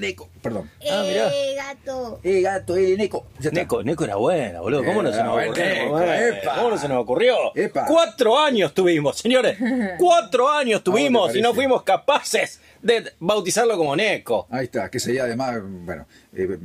neko. 0.02 0.30
Perdón. 0.42 0.70
Ah, 0.90 1.04
mirá. 1.08 1.30
Eh, 1.34 1.56
gato. 1.56 2.20
Eh, 2.24 2.42
gato, 2.42 2.76
eh, 2.76 2.96
está. 2.98 3.28
Neko, 3.52 3.84
Neko 3.84 4.04
era 4.04 4.16
buena, 4.16 4.62
boludo. 4.62 4.84
¿Cómo 4.84 5.04
no 5.04 5.10
se 5.12 5.16
Era 5.16 5.26
nos 5.26 5.34
ocurrió? 5.44 5.66
Neko, 5.66 6.02
Eh, 6.02 6.30
epa. 6.30 6.56
¿Cómo 6.56 6.70
no 6.70 6.78
se 6.78 6.88
nos 6.88 6.98
ocurrió? 7.04 7.36
Epa. 7.56 7.86
Cuatro 7.86 8.40
años 8.40 8.74
tuvimos, 8.74 9.18
señores. 9.18 9.58
Cuatro 10.00 10.50
años 10.50 10.84
tuvimos 10.84 11.36
y 11.36 11.42
no 11.42 11.54
fuimos 11.54 11.84
capaces 11.84 12.60
de 12.82 13.14
bautizarlo 13.20 13.78
como 13.78 13.96
Neko. 13.96 14.48
Ahí 14.50 14.66
está, 14.66 14.90
que 14.90 15.00
sería 15.00 15.24
además, 15.24 15.60
bueno, 15.64 16.06
eh, 16.34 16.58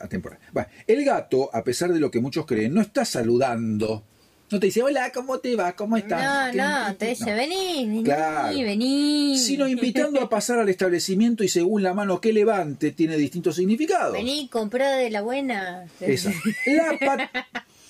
atemporal. 0.00 0.38
Bueno, 0.52 0.68
el 0.86 1.04
gato, 1.04 1.50
a 1.52 1.62
pesar 1.62 1.92
de 1.92 2.00
lo 2.00 2.10
que 2.10 2.20
muchos 2.20 2.46
creen, 2.46 2.74
no 2.74 2.80
está 2.80 3.04
saludando. 3.04 4.02
No 4.50 4.58
te 4.58 4.66
dice, 4.66 4.82
hola, 4.82 5.10
¿cómo 5.12 5.38
te 5.40 5.54
va? 5.56 5.72
¿Cómo 5.76 5.96
estás? 5.98 6.54
No, 6.54 6.86
no, 6.86 6.96
te 6.96 7.08
dice, 7.08 7.30
No. 7.30 7.36
vení, 7.36 7.86
vení, 7.86 8.04
Claro. 8.04 8.56
vení. 8.56 9.38
Sino 9.38 9.68
invitando 9.68 10.22
a 10.22 10.28
pasar 10.30 10.58
al 10.58 10.68
establecimiento 10.70 11.44
y 11.44 11.48
según 11.48 11.82
la 11.82 11.92
mano 11.92 12.18
que 12.20 12.32
levante 12.32 12.92
tiene 12.92 13.16
distintos 13.18 13.56
significados. 13.56 14.14
Vení, 14.14 14.48
comprá 14.48 14.92
de 14.96 15.10
la 15.10 15.20
buena. 15.22 15.84
Esa. 16.00 16.32
La 16.66 16.98
pata... 16.98 17.30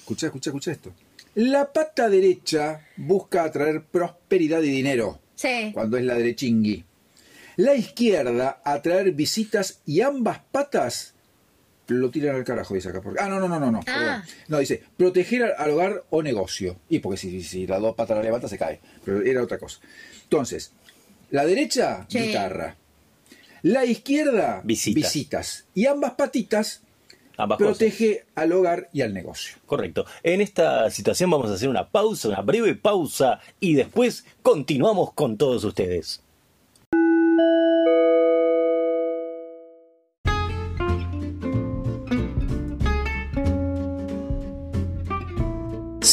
Escucha, 0.00 0.26
escucha, 0.26 0.50
escucha 0.50 0.72
esto. 0.72 0.92
La 1.36 1.72
pata 1.72 2.08
derecha 2.08 2.80
busca 2.96 3.44
atraer 3.44 3.82
prosperidad 3.84 4.62
y 4.62 4.70
dinero, 4.70 5.20
Sí. 5.36 5.70
cuando 5.72 5.96
es 5.96 6.04
la 6.04 6.14
derechingui. 6.14 6.84
La 7.56 7.74
izquierda 7.74 8.60
atraer 8.64 9.12
visitas 9.12 9.80
y 9.86 10.00
ambas 10.00 10.40
patas 10.50 11.14
lo 11.88 12.10
tiran 12.10 12.36
al 12.36 12.44
carajo, 12.44 12.74
dice 12.74 12.88
acá. 12.90 13.00
porque- 13.00 13.20
Ah, 13.20 13.28
no, 13.28 13.40
no, 13.40 13.48
no, 13.48 13.58
no, 13.58 13.70
no. 13.72 13.80
perdón. 13.80 14.04
Ah. 14.08 14.24
No, 14.48 14.58
dice, 14.58 14.82
proteger 14.96 15.42
al- 15.42 15.54
al 15.58 15.70
hogar 15.70 16.04
o 16.10 16.22
negocio. 16.22 16.76
Y 16.88 16.98
porque 17.00 17.16
si, 17.18 17.42
si 17.42 17.66
las 17.66 17.80
dos 17.80 17.94
patas 17.94 18.16
la 18.18 18.22
levanta 18.22 18.46
se 18.48 18.58
cae. 18.58 18.80
Pero 19.04 19.22
era 19.22 19.42
otra 19.42 19.58
cosa. 19.58 19.80
Entonces, 20.24 20.72
la 21.30 21.44
derecha, 21.46 22.06
Sí. 22.08 22.18
guitarra. 22.20 22.76
La 23.62 23.84
izquierda, 23.84 24.60
Visitas. 24.64 25.02
visitas. 25.12 25.64
Y 25.74 25.86
ambas 25.86 26.12
patitas 26.12 26.82
Ambas 27.36 27.58
cosas. 27.58 27.78
protege 27.78 28.24
al 28.34 28.52
hogar 28.52 28.88
y 28.92 29.02
al 29.02 29.12
negocio. 29.14 29.56
Correcto. 29.66 30.04
En 30.22 30.40
esta 30.40 30.90
situación 30.90 31.30
vamos 31.30 31.50
a 31.50 31.54
hacer 31.54 31.68
una 31.68 31.88
pausa, 31.88 32.28
una 32.28 32.40
breve 32.42 32.74
pausa, 32.76 33.40
y 33.60 33.74
después 33.74 34.24
continuamos 34.42 35.12
con 35.12 35.36
todos 35.36 35.64
ustedes. 35.64 36.22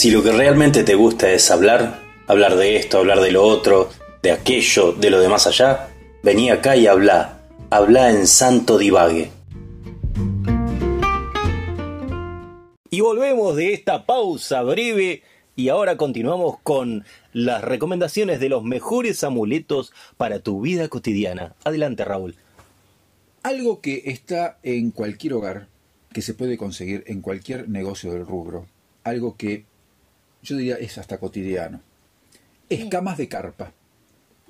Si 0.06 0.12
lo 0.12 0.22
que 0.22 0.32
realmente 0.32 0.84
te 0.84 0.94
gusta 0.94 1.32
es 1.32 1.50
hablar, 1.50 2.00
hablar 2.28 2.58
de 2.58 2.78
esto, 2.78 3.00
hablar 3.00 3.22
de 3.22 3.32
lo 3.32 3.44
otro, 3.44 3.90
de 4.22 4.30
aquello, 4.30 4.92
de 4.92 5.10
lo 5.10 5.20
de 5.20 5.30
más 5.30 5.48
allá, 5.48 5.90
vení 6.22 6.52
acá 6.52 6.76
y 6.76 6.86
habla. 6.86 7.42
Habla 7.72 8.12
en 8.12 8.28
santo 8.28 8.78
divague. 8.78 9.32
Y 12.92 13.02
volvemos 13.02 13.56
de 13.56 13.74
esta 13.74 14.06
pausa 14.06 14.62
breve 14.62 15.24
y 15.56 15.70
ahora 15.70 15.98
continuamos 15.98 16.58
con 16.62 17.04
las 17.34 17.64
recomendaciones 17.64 18.40
de 18.40 18.50
los 18.50 18.64
mejores 18.64 19.24
amuletos 19.24 19.92
para 20.18 20.38
tu 20.38 20.62
vida 20.62 20.88
cotidiana. 20.88 21.56
Adelante, 21.64 22.06
Raúl. 22.06 22.36
Algo 23.42 23.82
que 23.82 24.04
está 24.06 24.60
en 24.62 24.92
cualquier 24.92 25.34
hogar, 25.34 25.68
que 26.14 26.22
se 26.22 26.36
puede 26.36 26.58
conseguir 26.58 27.04
en 27.08 27.22
cualquier 27.22 27.68
negocio 27.70 28.12
del 28.12 28.28
rubro, 28.28 28.68
algo 29.04 29.36
que 29.36 29.66
yo 30.46 30.56
diría 30.58 30.76
es 30.78 30.98
hasta 30.98 31.18
cotidiano. 31.18 31.82
Escamas 32.70 33.18
de 33.18 33.28
carpa. 33.28 33.72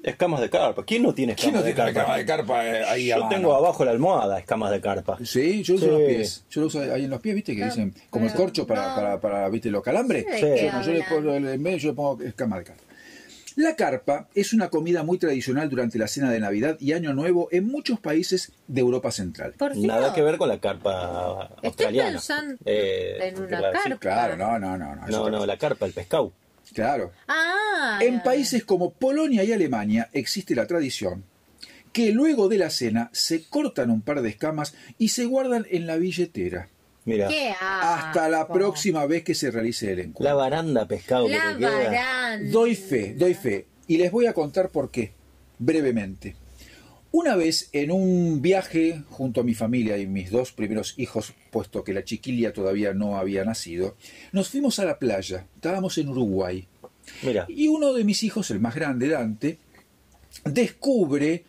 Escamas 0.03 0.39
de 0.39 0.49
carpa. 0.51 0.85
¿Quién 0.85 1.01
no 1.01 1.15
tiene 1.15 1.33
escamas 1.33 1.63
de 1.65 1.73
carpa? 1.73 2.23
carpa 2.25 2.63
eh, 2.65 2.83
ahí 2.85 3.11
a 3.11 3.15
Yo 3.15 3.23
mano? 3.23 3.35
tengo 3.35 3.55
abajo 3.55 3.83
la 3.83 3.89
almohada 3.91 4.37
escamas 4.37 4.69
de 4.71 4.79
carpa. 4.79 5.17
Sí, 5.25 5.63
yo 5.63 5.73
lo 5.73 5.77
uso 5.79 5.85
Sí. 5.87 5.91
los 5.91 6.01
pies. 6.07 6.45
Yo 6.51 6.61
lo 6.61 6.67
uso 6.67 6.79
ahí 6.93 7.03
en 7.05 7.09
los 7.09 7.19
pies, 7.21 7.33
¿viste? 7.35 7.55
Que 7.55 7.65
dicen, 7.65 7.93
como 8.11 8.27
el 8.27 8.33
corcho 8.33 8.67
para, 8.67 8.89
no. 8.89 8.95
para, 8.95 9.19
para, 9.19 9.49
¿viste? 9.49 9.71
Los 9.71 9.81
calambres. 9.81 10.25
¿De 10.27 10.33
Sí. 10.59 10.65
Yo, 10.65 10.71
no, 10.71 10.81
yo 10.83 10.91
le 10.93 11.03
hablan? 11.03 11.23
pongo, 11.23 11.33
en 11.49 11.61
medio 11.63 11.77
yo 11.77 11.89
le 11.89 11.95
pongo 11.95 12.21
escamas 12.23 12.59
de 12.59 12.65
carpa. 12.65 12.83
La 13.55 13.75
carpa 13.75 14.27
es 14.35 14.51
una 14.53 14.69
comida 14.69 15.03
muy 15.03 15.17
tradicional 15.17 15.69
durante 15.69 15.97
la 15.97 16.07
cena 16.07 16.29
de 16.29 16.41
Navidad 16.41 16.77
y 16.79 16.91
Año 16.91 17.13
Nuevo 17.13 17.47
en 17.51 17.65
muchos 17.67 17.99
países 18.01 18.51
de 18.67 18.81
Europa 18.81 19.11
Central. 19.11 19.53
Por. 19.53 19.77
Nada 19.77 20.13
que 20.13 20.21
ver 20.21 20.37
con 20.37 20.49
la 20.49 20.59
carpa 20.59 21.49
Estoy 21.55 21.67
australiana. 21.69 22.11
pensando 22.11 22.55
Eh, 22.65 23.17
en 23.21 23.39
una 23.39 23.47
claro, 23.57 23.77
sí. 23.77 23.89
carpa. 23.89 23.99
Claro, 23.99 24.37
no, 24.37 24.59
no, 24.59 24.77
no. 24.77 24.95
No, 24.95 25.07
No, 25.07 25.29
no, 25.29 25.45
la 25.45 25.57
carpa, 25.57 25.85
el 25.85 25.93
pescado. 25.93 26.33
Claro. 26.73 27.11
Ah. 27.27 27.99
En 28.01 28.21
países 28.23 28.65
como 28.65 28.91
Polonia 28.91 29.43
y 29.43 29.53
Alemania 29.53 30.09
existe 30.11 30.53
la 30.55 30.65
tradición 30.67 31.23
que 31.93 32.11
luego 32.11 32.49
de 32.49 32.57
la 32.57 32.69
cena 32.69 33.09
se 33.13 33.47
cortan 33.47 33.89
un 33.89 34.01
par 34.01 34.21
de 34.21 34.27
escamas 34.29 34.73
y 34.97 35.09
se 35.09 35.23
guardan 35.25 35.65
en 35.69 35.87
la 35.87 35.95
billetera 35.95 36.67
Mira, 37.05 37.27
¿Qué 37.27 37.53
hasta 37.61 38.27
la 38.29 38.47
próxima 38.47 39.05
vez 39.05 39.23
que 39.23 39.35
se 39.35 39.51
realice 39.51 39.91
el 39.91 39.97
la 39.97 40.03
encuentro. 40.05 40.37
baranda 40.37 40.87
pescado 40.87 41.27
que 41.27 41.33
La 41.37 41.53
te 41.53 41.59
queda. 41.59 41.69
baranda. 41.71 42.51
Doy 42.51 42.75
fe, 42.75 43.13
doy 43.15 43.33
fe. 43.35 43.67
Y 43.87 43.97
les 43.97 44.11
voy 44.11 44.25
a 44.25 44.33
contar 44.33 44.69
por 44.71 44.89
qué, 44.89 45.13
brevemente. 45.59 46.35
Una 47.11 47.35
vez 47.35 47.69
en 47.71 47.91
un 47.91 48.41
viaje 48.41 49.03
junto 49.09 49.39
a 49.41 49.43
mi 49.43 49.53
familia 49.53 49.97
y 49.97 50.07
mis 50.07 50.31
dos 50.31 50.51
primeros 50.51 50.95
hijos, 50.97 51.33
puesto 51.51 51.83
que 51.83 51.93
la 51.93 52.03
chiquilla 52.03 52.51
todavía 52.51 52.93
no 52.93 53.17
había 53.17 53.45
nacido, 53.45 53.95
nos 54.33 54.49
fuimos 54.49 54.79
a 54.79 54.85
la 54.85 54.97
playa. 54.99 55.45
Estábamos 55.55 55.97
en 55.99 56.09
Uruguay. 56.09 56.67
Mira, 57.21 57.45
Y 57.47 57.67
uno 57.67 57.93
de 57.93 58.03
mis 58.03 58.23
hijos, 58.23 58.49
el 58.51 58.59
más 58.59 58.73
grande, 58.75 59.07
Dante, 59.09 59.59
descubre, 60.43 61.45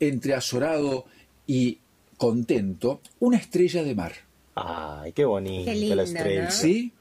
entre 0.00 0.34
azorado 0.34 1.04
y 1.46 1.78
contento, 2.16 3.00
una 3.20 3.36
estrella 3.36 3.82
de 3.84 3.94
mar. 3.94 4.12
Ay, 4.54 5.12
qué 5.12 5.24
linda, 5.24 5.96
la 5.96 6.02
estrella. 6.04 6.44
¿no? 6.44 6.50
¿Sí? 6.50 6.92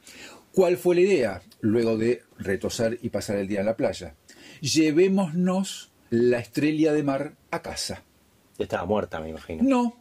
¿Cuál 0.54 0.78
fue 0.78 0.96
la 0.96 1.02
idea? 1.02 1.42
Luego 1.62 1.98
de 1.98 2.22
retosar 2.38 2.98
y 3.02 3.10
pasar 3.10 3.38
el 3.38 3.48
día 3.48 3.62
en 3.62 3.66
la 3.66 3.76
playa. 3.76 4.16
Llevémonos 4.62 5.92
la 6.10 6.40
estrella 6.40 6.94
de 6.94 7.04
mar 7.04 7.34
a 7.52 7.62
casa. 7.62 8.04
Estaba 8.60 8.86
muerta, 8.86 9.20
me 9.20 9.30
imagino. 9.30 9.64
No, 9.64 9.98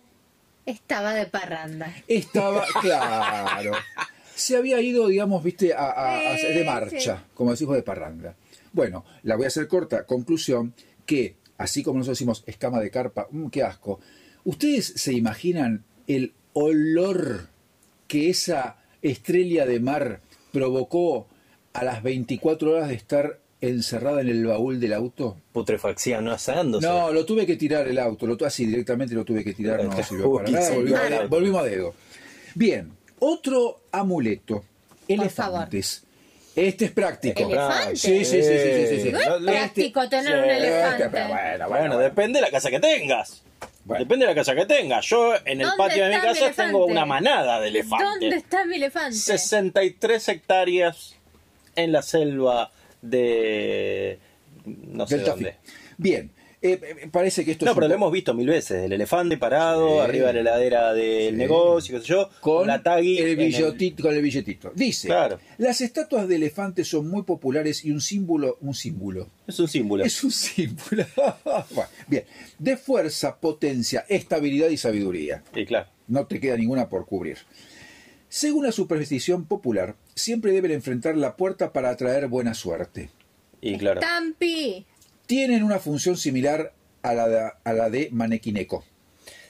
Estaba 0.66 1.14
de 1.14 1.26
parranda. 1.26 1.92
estaba 2.06 2.64
claro. 2.80 3.72
Se 4.34 4.56
había 4.56 4.80
ido, 4.80 5.08
digamos, 5.08 5.42
viste, 5.42 5.72
a, 5.72 5.78
a- 5.90 6.32
a- 6.34 6.36
Sí, 6.38 6.46
de 6.48 6.64
marcha, 6.64 7.16
sí. 7.18 7.22
como 7.34 7.50
decimos 7.52 7.76
de 7.76 7.82
parranda. 7.82 8.34
Bueno, 8.72 9.04
la 9.22 9.36
voy 9.36 9.44
a 9.44 9.48
hacer 9.48 9.66
corta. 9.68 10.04
Conclusión, 10.06 10.74
que 11.06 11.36
así 11.58 11.82
como 11.82 11.98
nosotros 11.98 12.18
decimos 12.18 12.42
escama 12.46 12.80
de 12.80 12.90
carpa, 12.90 13.26
mm, 13.30 13.48
qué 13.48 13.62
asco. 13.62 14.00
¿Ustedes 14.44 14.86
se 14.96 15.12
imaginan 15.12 15.84
el 16.06 16.32
olor 16.52 17.48
que 18.08 18.30
esa 18.30 18.76
estrella 19.02 19.66
de 19.66 19.80
mar 19.80 20.20
provocó 20.52 21.26
a 21.72 21.84
las 21.84 22.02
24 22.02 22.72
horas 22.72 22.88
de 22.88 22.94
estar 22.94 23.38
encerrada 23.60 24.20
en 24.20 24.28
el 24.28 24.46
baúl 24.46 24.80
del 24.80 24.92
auto? 24.92 25.36
Putrefacción, 25.52 26.24
no 26.24 26.32
asándose. 26.32 26.86
No, 26.86 27.12
lo 27.12 27.24
tuve 27.24 27.46
que 27.46 27.56
tirar 27.56 27.86
el 27.88 27.98
auto, 27.98 28.26
lo 28.26 28.36
así 28.44 28.66
directamente 28.66 29.14
lo 29.14 29.24
tuve 29.24 29.42
que 29.44 29.54
tirar, 29.54 29.82
no 29.84 30.02
sirvió 30.02 30.32
para 30.34 30.50
nada, 30.50 30.70
volvimos, 30.74 31.00
a- 31.00 31.26
volvimos 31.26 31.60
a 31.62 31.64
dedo. 31.64 31.94
Bien, 32.54 32.92
otro 33.18 33.80
amuleto, 33.92 34.56
favor. 34.56 34.64
elefantes. 35.08 36.02
Este 36.54 36.84
es 36.84 36.90
práctico. 36.90 37.44
¿Elefante? 37.48 37.96
Sí, 37.96 38.24
sí, 38.26 38.42
sí, 38.42 38.42
sí, 38.42 38.86
sí, 38.88 39.00
sí. 39.04 39.10
No 39.12 39.18
es 39.20 39.42
práctico 39.42 40.06
tener 40.10 40.36
un 40.38 40.44
Sí, 40.44 40.50
elefante. 40.50 41.08
Pero 41.10 41.28
bueno, 41.28 41.28
bueno, 41.28 41.68
Bueno, 41.68 41.68
bueno. 41.68 41.98
depende 41.98 42.38
de 42.40 42.42
la 42.42 42.50
casa 42.50 42.68
que 42.70 42.78
tengas. 42.78 43.42
Bueno. 43.84 44.04
Depende 44.04 44.26
de 44.26 44.30
la 44.32 44.34
casa 44.36 44.54
que 44.54 44.64
tengas. 44.66 45.04
Yo 45.06 45.34
en 45.34 45.60
el 45.60 45.66
¿Dónde 45.66 45.76
patio 45.76 46.04
de 46.04 46.14
mi 46.14 46.20
casa 46.20 46.52
tengo 46.52 46.86
una 46.86 47.04
manada 47.04 47.60
de 47.60 47.66
¿Dónde 47.66 47.80
elefantes. 47.80 48.32
está 48.34 48.64
mi 48.64 48.76
elefante? 48.76 49.16
63 49.16 50.28
hectáreas 50.28 51.16
en 51.74 51.90
la 51.92 52.02
selva 52.02 52.70
de... 53.00 54.18
no 54.64 55.06
sé 55.06 55.18
dónde. 55.18 55.56
Bien, 55.96 56.30
eh, 56.62 56.80
eh, 57.02 57.08
parece 57.10 57.44
que 57.44 57.52
esto 57.52 57.64
No, 57.64 57.72
es 57.72 57.74
pero 57.74 57.86
un 57.86 57.90
lo 57.90 57.94
hemos 57.96 58.12
visto 58.12 58.32
mil 58.34 58.46
veces. 58.48 58.84
El 58.84 58.92
elefante 58.92 59.36
parado, 59.36 59.94
Sí. 59.96 59.98
arriba 60.00 60.28
de 60.28 60.32
la 60.34 60.40
heladera 60.40 60.92
del 60.94 61.32
Sí. 61.34 61.36
negocio, 61.36 61.96
qué 61.96 62.02
sé 62.02 62.08
yo, 62.08 62.30
con 62.40 62.66
la 62.66 62.82
tagui 62.82 63.18
el 63.18 63.36
con 64.00 64.14
el 64.14 64.22
billetito. 64.22 64.72
Dice, 64.74 65.08
Claro. 65.08 65.38
las 65.58 65.80
estatuas 65.80 66.28
de 66.28 66.36
elefantes 66.36 66.88
son 66.88 67.08
muy 67.08 67.22
populares 67.22 67.84
y 67.84 67.90
un 67.90 68.00
símbolo, 68.00 68.58
un 68.60 68.74
símbolo, 68.74 69.28
Es 69.46 69.58
un 69.60 69.68
símbolo. 69.68 70.04
es 70.04 70.22
un 70.24 70.30
símbolo, 70.30 71.04
Bueno, 71.70 71.90
bien, 72.08 72.24
de 72.58 72.76
fuerza, 72.76 73.36
potencia, 73.38 74.04
estabilidad 74.08 74.68
y 74.68 74.76
sabiduría. 74.76 75.42
Y 75.54 75.64
claro. 75.66 75.88
No 76.08 76.26
te 76.26 76.40
queda 76.40 76.56
ninguna 76.56 76.88
por 76.88 77.06
cubrir. 77.06 77.38
Según 78.28 78.64
la 78.64 78.72
superstición 78.72 79.44
popular, 79.46 79.94
siempre 80.14 80.52
deben 80.52 80.70
enfrentar 80.72 81.16
la 81.16 81.36
puerta 81.36 81.72
para 81.72 81.90
atraer 81.90 82.28
buena 82.28 82.54
suerte. 82.54 83.10
Y 83.60 83.76
claro. 83.78 84.00
Tampi. 84.00 84.86
Tienen 85.26 85.62
una 85.62 85.78
función 85.78 86.16
similar 86.16 86.72
a 87.02 87.14
la 87.14 87.28
de, 87.28 87.50
a 87.64 87.72
la 87.72 87.90
de 87.90 88.08
manequineco. 88.12 88.84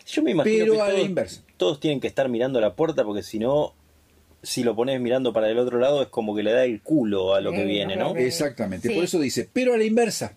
Yo 0.06 0.22
me 0.22 0.32
imagino 0.32 0.56
Pero 0.64 0.74
que 0.74 0.80
a 0.80 0.84
la 0.86 0.90
todos, 0.94 1.06
inversa. 1.06 1.40
todos 1.56 1.80
tienen 1.80 2.00
que 2.00 2.06
estar 2.08 2.28
mirando 2.28 2.60
la 2.60 2.74
puerta 2.74 3.04
porque 3.04 3.22
si 3.22 3.38
no, 3.38 3.74
si 4.42 4.62
lo 4.64 4.74
pones 4.74 5.00
mirando 5.00 5.32
para 5.32 5.48
el 5.48 5.58
otro 5.58 5.78
lado 5.78 6.02
es 6.02 6.08
como 6.08 6.34
que 6.34 6.42
le 6.42 6.52
da 6.52 6.64
el 6.64 6.80
culo 6.82 7.34
a 7.34 7.40
lo 7.40 7.52
que 7.52 7.62
Eh, 7.62 7.66
viene, 7.66 7.96
¿no? 7.96 8.16
Exactamente, 8.16 8.88
Sí. 8.88 8.94
por 8.94 9.04
eso 9.04 9.18
dice, 9.20 9.48
pero 9.52 9.74
a 9.74 9.78
la 9.78 9.84
inversa 9.84 10.34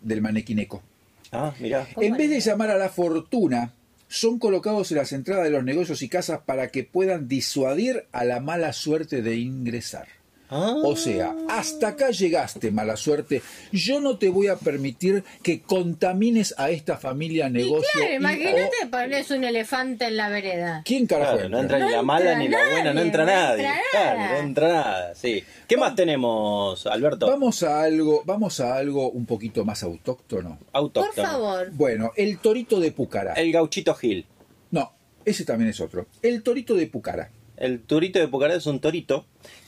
del 0.00 0.22
manequineco. 0.22 0.82
Ah, 1.32 1.52
mirá. 1.60 1.86
¿Cómo 1.94 2.06
En 2.06 2.16
vez 2.16 2.30
de 2.30 2.40
llamar 2.40 2.70
a 2.70 2.78
la 2.78 2.88
fortuna, 2.88 3.72
son 4.08 4.38
colocados 4.38 4.90
en 4.92 4.98
las 4.98 5.12
entradas 5.12 5.44
de 5.44 5.50
los 5.50 5.64
negocios 5.64 6.00
y 6.02 6.08
casas 6.08 6.40
para 6.46 6.68
que 6.68 6.84
puedan 6.84 7.26
disuadir 7.28 8.06
a 8.12 8.24
la 8.24 8.40
mala 8.40 8.72
suerte 8.72 9.20
de 9.22 9.36
ingresar. 9.36 10.06
Ah. 10.48 10.74
O 10.84 10.94
sea, 10.96 11.34
hasta 11.48 11.88
acá 11.88 12.10
llegaste, 12.10 12.70
mala 12.70 12.96
suerte. 12.96 13.42
Yo 13.72 14.00
no 14.00 14.16
te 14.18 14.28
voy 14.28 14.46
a 14.46 14.56
permitir 14.56 15.24
que 15.42 15.62
contamines 15.62 16.54
a 16.58 16.70
esta 16.70 16.96
familia, 16.98 17.48
negocio. 17.48 17.88
Claro, 17.94 18.12
y- 18.12 18.16
imagínate 18.16 18.70
o- 18.86 18.90
pones 18.90 19.30
un 19.30 19.44
elefante 19.44 20.06
en 20.06 20.16
la 20.16 20.28
vereda. 20.28 20.82
¿Quién 20.84 21.06
carajo 21.06 21.34
Claro, 21.34 21.48
no 21.48 21.60
entra? 21.60 21.78
ni 21.84 21.90
la 21.90 22.02
mala 22.02 22.38
ni 22.38 22.48
la 22.48 22.58
buena, 22.70 22.84
no 22.92 22.94
nadie, 22.94 23.06
entra 23.06 23.24
no 23.24 23.30
nadie. 23.32 23.64
entra 23.66 23.80
Claro, 23.90 24.18
nada. 24.18 24.32
no 24.32 24.38
entra 24.48 24.68
nada, 24.68 25.14
sí. 25.14 25.44
¿Qué 25.66 25.76
más 25.76 25.94
tenemos, 25.96 26.86
Alberto? 26.86 27.26
Vamos 27.26 27.62
a 27.62 27.82
algo, 27.82 28.22
vamos 28.24 28.60
a 28.60 28.76
algo 28.76 29.10
un 29.10 29.26
poquito 29.26 29.64
más 29.64 29.82
autóctono. 29.82 30.58
Por 30.58 30.68
Autóctono. 30.72 31.28
favor. 31.28 31.70
Bueno, 31.72 32.12
el 32.16 32.38
torito 32.38 32.78
de 32.80 32.92
Pucará. 32.92 33.32
El 33.34 33.50
gauchito 33.52 33.94
Gil. 33.94 34.26
No, 34.70 34.92
ese 35.24 35.44
también 35.44 35.70
es 35.70 35.80
otro. 35.80 36.06
El 36.22 36.42
torito 36.42 36.74
de 36.74 36.86
Pucará. 36.86 37.30
El 37.56 37.80
torito 37.82 38.18
de 38.18 38.28
Pucará 38.28 38.54
es 38.54 38.66
un 38.66 38.80
torito 38.80 39.26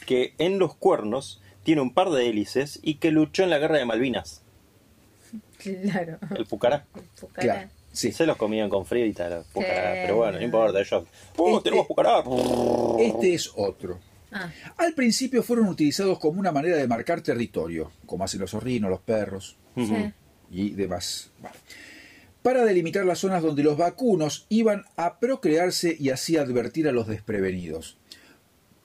que 0.09 0.33
en 0.39 0.59
los 0.59 0.75
cuernos 0.75 1.43
tiene 1.65 1.83
un 1.83 1.93
par 1.93 2.09
de 2.09 2.31
hélices 2.31 2.81
y 2.83 2.95
que 2.95 3.11
luchó 3.11 3.43
en 3.43 3.51
la 3.51 3.59
guerra 3.59 3.77
de 3.77 3.85
Malvinas. 3.85 4.41
Claro. 5.59 6.17
El 6.35 6.47
Pucará. 6.47 6.87
Pucará. 7.21 7.53
Claro, 7.55 7.69
sí. 7.93 8.11
Se 8.13 8.25
los 8.25 8.39
comían 8.39 8.71
con 8.71 8.87
frita, 8.87 9.29
los 9.29 9.47
Pucará. 9.49 9.93
Sí. 9.93 9.99
Pero 10.03 10.17
bueno, 10.17 10.39
no 10.39 10.45
importa, 10.45 10.81
ellos. 10.81 11.05
¡Oh, 11.37 11.59
Este- 11.59 11.65
tenemos 11.69 11.87
Pucará! 11.87 12.23
Este 12.99 13.35
es 13.35 13.51
otro. 13.55 13.99
Ah, 14.33 14.51
Al 14.79 14.95
principio 14.95 15.43
fueron 15.43 15.69
utilizados 15.69 16.19
como 16.19 16.41
una 16.41 16.53
manera 16.53 16.79
de 16.79 16.89
marcar 16.89 17.21
territorio, 17.21 17.93
como 18.07 18.25
hacen 18.25 18.41
los 18.41 18.53
zorrinos, 18.53 18.89
los 18.91 19.01
perros 19.01 19.57
y 20.51 20.71
demás. 20.71 21.31
Bueno, 21.39 21.57
para 22.43 22.65
delimitar 22.65 23.05
las 23.05 23.19
zonas 23.19 23.43
donde 23.43 23.63
los 23.63 23.77
vacunos 23.77 24.47
iban 24.49 24.85
a 24.97 25.19
procrearse 25.19 25.95
y 26.01 26.09
así 26.11 26.39
advertir 26.39 26.89
a 26.89 26.93
los 26.93 27.07
desprevenidos. 27.07 27.99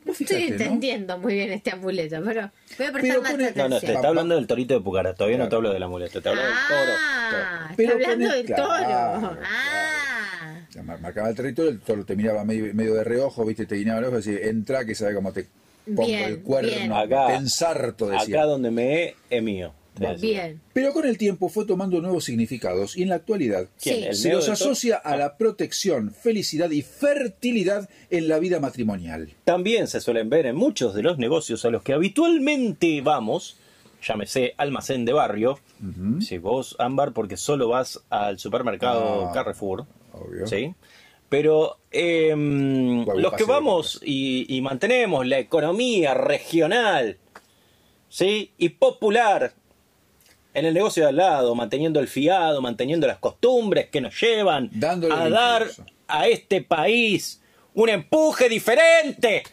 Vos 0.06 0.20
¿no? 0.22 0.28
entiendo 0.38 1.18
muy 1.18 1.34
bien 1.36 1.52
este 1.52 1.72
amuleto, 1.72 2.22
pero 2.26 2.52
voy 2.78 2.88
a 2.88 2.92
prestar 2.92 3.02
Pero 3.02 3.22
más 3.22 3.32
pone- 3.32 3.44
atención. 3.46 3.70
No, 3.70 3.76
no, 3.76 3.80
te 3.82 3.94
está 3.94 4.08
hablando 4.08 4.36
del 4.36 4.48
torito 4.48 4.74
de 4.74 4.80
Pucará. 4.82 5.14
Todavía 5.14 5.38
no 5.38 5.50
te 5.50 5.56
hablo 5.56 5.72
del 5.74 5.84
amuleto, 5.84 6.22
te 6.22 6.30
hablo 6.30 6.42
del 6.42 6.52
toro. 6.52 6.92
Ah, 7.00 7.68
está 7.70 7.76
Pero 7.78 7.94
hablando 7.94 8.26
pone- 8.26 8.36
del 8.38 8.46
toro. 8.48 8.58
claro. 8.78 9.38
Ah, 9.44 10.60
Ya 10.72 10.84
mar- 10.84 11.00
Marcaba 11.02 11.30
el 11.30 11.36
territorio, 11.36 11.72
el 11.72 11.80
toro 11.80 12.04
te 12.06 12.16
miraba 12.16 12.44
medio, 12.44 12.74
medio 12.74 12.96
de 12.96 13.04
reojo, 13.04 13.46
viste, 13.46 13.66
te 13.66 13.76
guiñaba 13.76 14.00
el 14.00 14.06
ojo 14.06 14.16
y 14.20 14.22
decía, 14.24 14.50
entra 14.50 14.86
que 14.86 14.96
sabe 14.96 15.14
cómo 15.16 15.32
te 15.32 15.48
pongo 15.86 16.06
Bien, 16.08 16.24
el 16.24 16.42
cuerno, 16.42 16.70
bien. 16.72 16.92
Acá- 16.94 17.28
te 17.28 17.34
ensarto, 17.36 18.10
decía. 18.10 18.38
Acá 18.40 18.46
donde 18.46 18.72
me 18.72 19.04
he, 19.04 19.16
es 19.30 19.44
mío. 19.44 19.74
Bien. 20.20 20.62
Pero 20.74 20.94
con 20.94 21.06
el 21.06 21.18
tiempo 21.18 21.50
fue 21.50 21.66
tomando 21.66 22.02
nuevos 22.02 22.24
significados 22.24 22.98
y 22.98 23.04
en 23.04 23.10
la 23.10 23.16
actualidad 23.16 23.68
¿Quién? 23.82 23.98
Sí. 23.98 24.04
¿El 24.06 24.16
se 24.16 24.32
los 24.32 24.50
asocia 24.50 24.98
a 24.98 25.16
la 25.18 25.38
protección, 25.38 26.12
felicidad 26.12 26.70
y 26.72 26.82
fertilidad 26.82 27.90
en 28.10 28.28
la 28.28 28.40
vida 28.40 28.60
matrimonial. 28.60 29.34
También 29.44 29.88
se 29.88 30.02
suelen 30.02 30.30
ver 30.30 30.46
en 30.46 30.56
muchos 30.56 30.94
de 30.94 31.04
los 31.04 31.18
negocios 31.18 31.66
a 31.66 31.70
los 31.70 31.84
que 31.84 31.94
habitualmente 31.94 33.02
vamos, 33.02 33.58
llámese 34.02 34.54
almacén 34.58 35.06
de 35.06 35.14
barrio, 35.14 35.60
si 36.22 36.38
vos, 36.38 36.78
Ámbar, 36.80 37.12
porque 37.14 37.36
solo 37.36 37.68
vas 37.68 38.02
al 38.10 38.40
supermercado 38.40 39.28
Ah, 39.28 39.32
Carrefour, 39.34 39.86
obvio. 40.14 40.48
¿sí? 40.48 40.74
Pero 41.28 41.80
em, 41.92 43.06
los 43.06 43.34
que 43.34 43.44
vamos 43.44 44.00
y, 44.04 44.46
y 44.56 44.62
mantenemos 44.62 45.26
la 45.28 45.40
economía 45.40 46.14
regional, 46.14 47.18
¿sí? 48.08 48.54
Y 48.58 48.70
popular 48.70 49.54
en 50.54 50.66
el 50.66 50.74
negocio 50.74 51.04
de 51.04 51.10
al 51.10 51.16
lado, 51.18 51.56
manteniendo 51.56 52.00
el 52.00 52.08
fiado, 52.08 52.62
manteniendo 52.62 53.08
las 53.08 53.18
costumbres 53.18 53.90
que 53.90 54.02
nos 54.02 54.20
llevan 54.20 54.70
Dándole 54.72 55.14
a 55.16 55.30
dar 55.30 55.68
a 56.08 56.28
este 56.28 56.62
país 56.62 57.42
un 57.74 57.90
empuje 57.90 58.50
diferente 58.50 59.44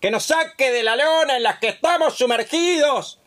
que 0.00 0.10
nos 0.10 0.24
saque 0.24 0.70
de 0.72 0.82
la 0.82 0.96
lona 0.96 1.36
en 1.36 1.42
la 1.42 1.58
que 1.58 1.68
estamos 1.68 2.14
sumergidos, 2.16 3.20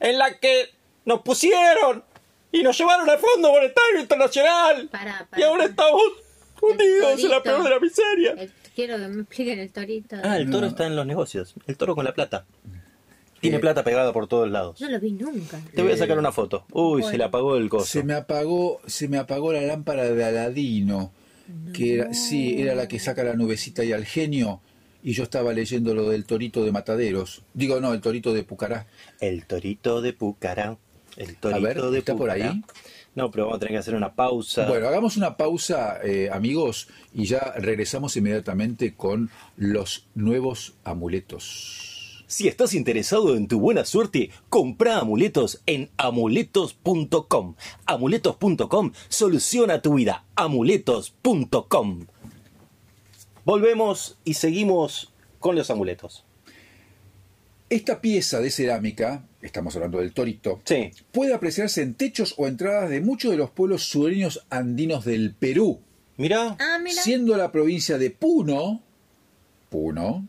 en 0.00 0.18
la 0.18 0.38
que 0.38 0.70
nos 1.04 1.20
pusieron 1.22 2.02
y 2.50 2.62
nos 2.62 2.76
llevaron 2.78 3.08
al 3.08 3.18
Fondo 3.18 3.52
Monetario 3.52 4.00
Internacional. 4.00 4.88
Pará, 4.88 5.26
pará. 5.30 5.40
y 5.40 5.44
ahora 5.44 5.64
estamos 5.66 6.02
hundidos 6.60 7.22
en 7.22 7.30
la 7.30 7.42
peor 7.42 7.62
de 7.62 7.70
la 7.70 7.78
miseria. 7.80 8.32
El- 8.38 8.52
quiero 8.74 8.96
que 8.96 9.06
me 9.08 9.20
expliquen 9.22 9.58
el 9.58 9.72
torito. 9.72 10.16
Ah, 10.24 10.38
el 10.38 10.46
toro 10.50 10.62
No. 10.62 10.66
está 10.68 10.86
en 10.86 10.96
los 10.96 11.06
negocios. 11.06 11.54
El 11.66 11.76
toro 11.76 11.94
con 11.94 12.04
la 12.04 12.12
plata. 12.14 12.44
Tiene 13.40 13.56
Eh, 13.58 13.60
plata 13.60 13.84
pegada 13.84 14.12
por 14.12 14.26
todos 14.26 14.50
lados. 14.50 14.80
No 14.80 14.88
lo 14.88 14.98
vi 15.00 15.12
nunca. 15.12 15.60
Te 15.74 15.82
voy 15.82 15.92
a 15.92 15.94
eh, 15.94 15.98
sacar 15.98 16.18
una 16.18 16.32
foto. 16.32 16.64
Uy, 16.72 17.00
bueno. 17.00 17.08
se 17.10 17.18
le 17.18 17.24
apagó 17.24 17.56
el 17.56 17.68
coso. 17.68 17.84
Se 17.86 18.02
me 18.02 18.14
apagó, 18.14 18.80
se 18.86 19.08
me 19.08 19.18
apagó 19.18 19.52
la 19.52 19.60
lámpara 19.62 20.04
de 20.04 20.24
Aladino, 20.24 21.12
que 21.72 21.94
era, 21.94 22.14
sí, 22.14 22.60
era 22.60 22.74
la 22.74 22.88
que 22.88 22.98
saca 22.98 23.22
la 23.24 23.34
nubecita 23.34 23.84
y 23.84 23.92
al 23.92 24.04
genio, 24.04 24.60
y 25.02 25.12
yo 25.12 25.22
estaba 25.22 25.52
leyendo 25.52 25.94
lo 25.94 26.08
del 26.08 26.24
torito 26.24 26.64
de 26.64 26.72
Mataderos. 26.72 27.42
Digo, 27.54 27.78
no, 27.80 27.92
el 27.92 28.00
torito 28.00 28.32
de 28.32 28.42
Pucará. 28.42 28.86
El 29.20 29.44
torito 29.46 30.00
de 30.02 30.12
Pucará. 30.12 30.76
El 31.16 31.36
torito 31.36 31.60
ver, 31.62 31.80
de 31.82 31.98
¿está 31.98 32.12
por 32.14 32.28
Pucará. 32.28 32.50
ahí? 32.52 32.62
No, 33.14 33.30
pero 33.30 33.44
vamos 33.44 33.56
a 33.56 33.60
tener 33.60 33.72
que 33.72 33.78
hacer 33.78 33.94
una 33.94 34.12
pausa. 34.14 34.66
Bueno, 34.66 34.88
hagamos 34.88 35.16
una 35.16 35.36
pausa, 35.38 36.00
eh, 36.02 36.28
amigos, 36.30 36.88
y 37.14 37.24
ya 37.24 37.54
regresamos 37.56 38.14
inmediatamente 38.16 38.94
con 38.94 39.30
los 39.56 40.06
nuevos 40.14 40.74
amuletos. 40.84 41.92
Si 42.26 42.48
estás 42.48 42.74
interesado 42.74 43.36
en 43.36 43.46
tu 43.46 43.60
buena 43.60 43.84
suerte, 43.84 44.30
compra 44.48 44.98
amuletos 44.98 45.62
en 45.66 45.90
amuletos.com. 45.96 47.54
Amuletos.com 47.86 48.92
soluciona 49.08 49.80
tu 49.82 49.94
vida. 49.94 50.24
Amuletos.com. 50.34 52.06
Volvemos 53.44 54.18
y 54.24 54.34
seguimos 54.34 55.12
con 55.38 55.54
los 55.54 55.70
amuletos. 55.70 56.24
Esta 57.68 58.00
pieza 58.00 58.40
de 58.40 58.50
cerámica, 58.50 59.24
estamos 59.42 59.74
hablando 59.76 59.98
del 59.98 60.12
torito, 60.12 60.60
Sí. 60.64 60.90
puede 61.12 61.34
apreciarse 61.34 61.82
en 61.82 61.94
techos 61.94 62.34
o 62.36 62.46
entradas 62.46 62.90
de 62.90 63.00
muchos 63.00 63.30
de 63.32 63.36
los 63.36 63.50
pueblos 63.50 63.82
sureños 63.84 64.44
andinos 64.50 65.04
del 65.04 65.34
Perú, 65.34 65.80
Mira, 66.16 66.56
Ah, 66.60 66.78
mira. 66.82 67.02
siendo 67.02 67.36
la 67.36 67.50
provincia 67.52 67.98
de 67.98 68.10
Puno, 68.10 68.82
Puno, 69.68 70.26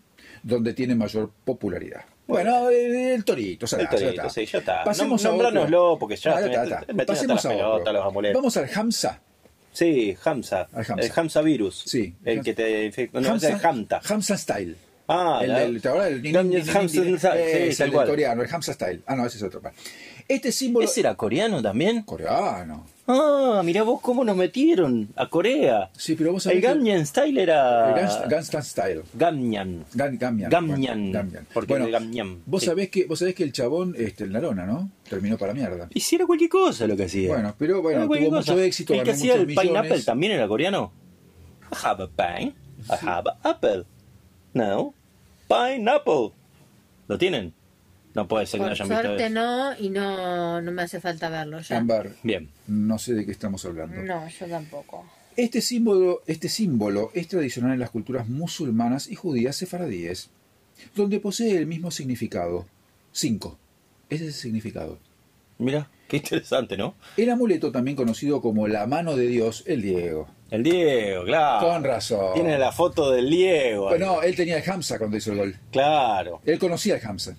donde 0.48 0.74
tiene 0.74 0.96
mayor 0.96 1.32
popularidad. 1.44 2.02
Bueno, 2.26 2.70
el 2.70 3.24
torito, 3.24 3.66
ya 3.66 3.78
El 3.78 3.84
está, 3.84 3.96
ya 3.98 4.06
torito, 4.06 4.30
sí, 4.30 4.46
ya 4.46 4.60
está. 4.60 4.84
Pasemos 4.84 5.26
a 5.26 5.32
porque 5.98 6.16
ya 6.16 6.36
Ah, 6.36 6.42
está, 6.42 7.06
Pasemos 7.06 7.46
a 7.46 7.50
la 7.50 7.56
pelota, 7.56 7.76
otro. 7.76 7.94
los 7.94 8.06
amuletos. 8.06 8.42
Vamos 8.42 8.58
al 8.58 8.70
Hamza. 8.76 9.22
sí, 9.72 10.18
Hamza. 10.24 10.68
Al 10.74 10.86
Hamza. 10.90 11.06
El 11.06 11.12
Hamza 11.16 11.42
virus. 11.42 11.84
Sí. 11.86 12.14
El 12.26 12.42
que 12.42 12.54
te 12.54 12.86
infecta. 12.86 13.20
No, 13.22 13.36
es 13.36 13.44
el 13.44 13.66
Hamta. 13.66 14.02
Hamza 14.08 14.38
Style. 14.38 14.76
Ah, 15.10 15.40
el. 15.42 15.52
El 15.52 15.82
el 17.80 17.92
cual. 17.94 18.08
coreano, 18.10 18.42
el 18.44 18.54
Hamsa 18.54 18.74
Style. 18.74 19.02
Ah, 19.06 19.16
no, 19.16 19.26
ese 19.26 19.38
es 19.38 19.44
otro. 19.44 19.62
vale. 19.62 19.76
Este 20.28 20.52
símbolo... 20.52 20.86
¿Ese 20.86 21.00
era 21.02 21.16
coreano 21.16 21.62
también? 21.62 22.02
Coreano. 22.04 22.86
Ah, 23.10 23.62
mirá 23.64 23.84
vos 23.84 24.02
cómo 24.02 24.26
nos 24.26 24.36
metieron 24.36 25.08
a 25.16 25.30
Corea. 25.30 25.90
Sí, 25.98 26.16
pero 26.16 26.34
vos 26.34 26.46
El 26.46 26.52
sabés 26.52 26.62
que- 26.62 26.68
Gangnam 26.68 27.06
Style 27.06 27.38
era... 27.42 27.90
El 27.92 28.30
Gangnam 28.30 28.64
Style. 28.64 29.02
Gangnam. 29.14 29.86
Gan- 29.94 30.18
Gamyan. 30.20 30.50
Gamyan, 30.50 31.12
Gamyan. 31.14 31.48
porque 31.54 31.72
Bueno, 31.74 31.88
Gamyan, 31.90 32.42
Vos, 32.46 32.60
sí. 32.62 32.66
sabés 32.68 32.90
que, 32.90 33.06
vos 33.06 33.20
sabés 33.20 33.34
que 33.36 33.44
el 33.44 33.54
chabón, 33.54 33.96
este, 33.98 34.26
el 34.26 34.34
Narona, 34.34 34.66
¿no? 34.66 34.90
Terminó 35.10 35.38
para 35.38 35.54
mierda. 35.54 35.88
Hiciera 35.94 36.26
cualquier 36.26 36.50
cosa 36.50 36.86
lo 36.86 36.98
que 36.98 37.06
hacía. 37.06 37.30
Bueno, 37.30 37.56
pero 37.58 37.82
bueno, 37.82 38.00
Era 38.00 38.08
tuvo 38.08 38.30
cosa. 38.38 38.52
mucho 38.52 38.62
éxito, 38.64 38.94
El 38.94 39.04
que 39.04 39.12
hacía 39.12 39.36
el 39.36 39.48
muchos 39.48 39.62
pineapple 39.64 39.82
millones. 39.84 40.06
también 40.06 40.32
era 40.34 40.46
coreano. 40.50 40.92
I 41.72 41.76
have 41.86 42.04
a 42.04 42.08
pine. 42.10 42.54
I 42.90 43.06
have 43.08 43.30
a 43.30 43.50
apple. 43.50 43.86
No. 44.54 44.94
Pineapple. 45.48 46.32
¿Lo 47.08 47.18
tienen? 47.18 47.54
No 48.18 48.28
puede 48.28 48.48
ser 48.48 48.60
que 48.60 48.66
no 48.66 48.70
Por 48.70 48.72
hayan 48.74 48.90
visto 48.90 49.04
suerte 49.04 49.26
eso. 49.28 49.34
no, 49.36 49.78
y 49.80 49.90
no, 49.90 50.62
no 50.62 50.72
me 50.72 50.82
hace 50.82 51.00
falta 51.00 51.30
verlo 51.30 51.60
ya. 51.62 51.78
Ámbar, 51.78 52.10
Bien. 52.24 52.50
no 52.66 52.98
sé 52.98 53.14
de 53.14 53.26
qué 53.26 53.32
estamos 53.32 53.64
hablando. 53.64 54.02
No, 54.02 54.28
yo 54.28 54.48
tampoco. 54.48 55.06
Este 55.36 55.62
símbolo, 55.62 56.24
este 56.26 56.50
símbolo 56.50 57.12
es 57.14 57.28
tradicional 57.28 57.74
en 57.74 57.80
las 57.80 57.92
culturas 57.92 58.28
musulmanas 58.28 59.08
y 59.08 59.14
judías 59.16 59.56
sefaradíes, 59.56 60.32
donde 60.96 61.20
posee 61.20 61.58
el 61.58 61.68
mismo 61.68 61.92
significado. 61.92 62.66
Cinco. 63.12 63.60
Ese 64.10 64.24
es 64.24 64.30
el 64.36 64.42
significado. 64.42 64.98
Mira, 65.60 65.88
qué 66.08 66.18
interesante, 66.18 66.76
¿no? 66.76 66.96
El 67.18 67.30
amuleto, 67.30 67.72
también 67.72 67.96
conocido 67.96 68.42
como 68.42 68.68
la 68.68 68.88
mano 68.88 69.16
de 69.16 69.28
Dios, 69.28 69.64
el 69.68 69.84
Diego. 69.84 70.28
El 70.50 70.64
Diego, 70.64 71.24
claro. 71.26 71.68
Con 71.68 71.84
razón. 71.84 72.34
Tiene 72.34 72.58
la 72.58 72.72
foto 72.72 73.12
del 73.12 73.30
Diego. 73.30 73.90
ahí. 73.90 73.98
Bueno, 74.00 74.22
él 74.24 74.36
tenía 74.36 74.58
el 74.58 74.68
Hamza 74.68 74.98
cuando 74.98 75.18
hizo 75.18 75.32
el 75.34 75.38
gol. 75.38 75.56
Claro. 75.72 76.42
Él 76.46 76.58
conocía 76.58 76.96
el 76.96 77.06
Hamza. 77.06 77.36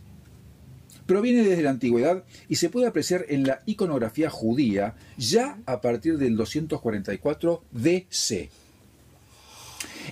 Proviene 1.08 1.42
desde 1.42 1.62
la 1.62 1.70
antigüedad 1.70 2.22
y 2.50 2.56
se 2.56 2.68
puede 2.68 2.86
apreciar 2.86 3.24
en 3.30 3.46
la 3.46 3.60
iconografía 3.64 4.28
judía 4.28 4.94
ya 5.16 5.56
a 5.64 5.80
partir 5.80 6.18
del 6.18 6.36
244 6.36 7.64
DC. 7.72 8.50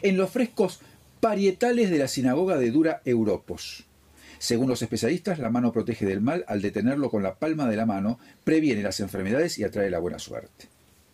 En 0.01 0.17
los 0.17 0.31
frescos 0.31 0.81
parietales 1.21 1.91
de 1.91 1.99
la 1.99 2.09
sinagoga 2.09 2.57
de 2.57 2.71
Dura 2.71 3.03
Europos. 3.05 3.85
Según 4.39 4.71
los 4.71 4.81
especialistas, 4.81 5.39
la 5.39 5.51
mano 5.51 5.71
protege 5.71 6.07
del 6.07 6.23
mal 6.23 6.47
al 6.49 6.63
detenerlo 6.63 7.11
con 7.11 7.23
la 7.23 7.35
palma 7.35 7.69
de 7.69 7.77
la 7.77 7.85
mano, 7.85 8.19
previene 8.45 8.83
las 8.83 8.99
enfermedades 9.01 9.59
y 9.59 9.65
atrae 9.65 9.91
la 9.91 9.99
buena 9.99 10.19
suerte. 10.19 10.69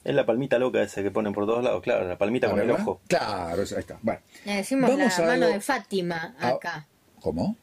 Es 0.04 0.14
la 0.14 0.24
palmita 0.24 0.60
loca 0.60 0.80
esa 0.80 1.02
que 1.02 1.10
ponen 1.10 1.32
por 1.32 1.44
todos 1.46 1.64
lados, 1.64 1.82
claro, 1.82 2.06
la 2.06 2.18
palmita 2.18 2.48
con 2.48 2.60
el 2.60 2.70
ojo. 2.70 3.00
Claro, 3.08 3.62
ahí 3.62 3.78
está. 3.78 3.98
Bueno, 4.02 4.20
Le 4.44 4.54
decimos 4.58 4.88
Vamos 4.90 5.18
la 5.18 5.24
a 5.24 5.26
mano 5.26 5.44
algo- 5.46 5.54
de 5.54 5.60
Fátima 5.60 6.36
acá. 6.38 6.86
¿Cómo? 7.20 7.56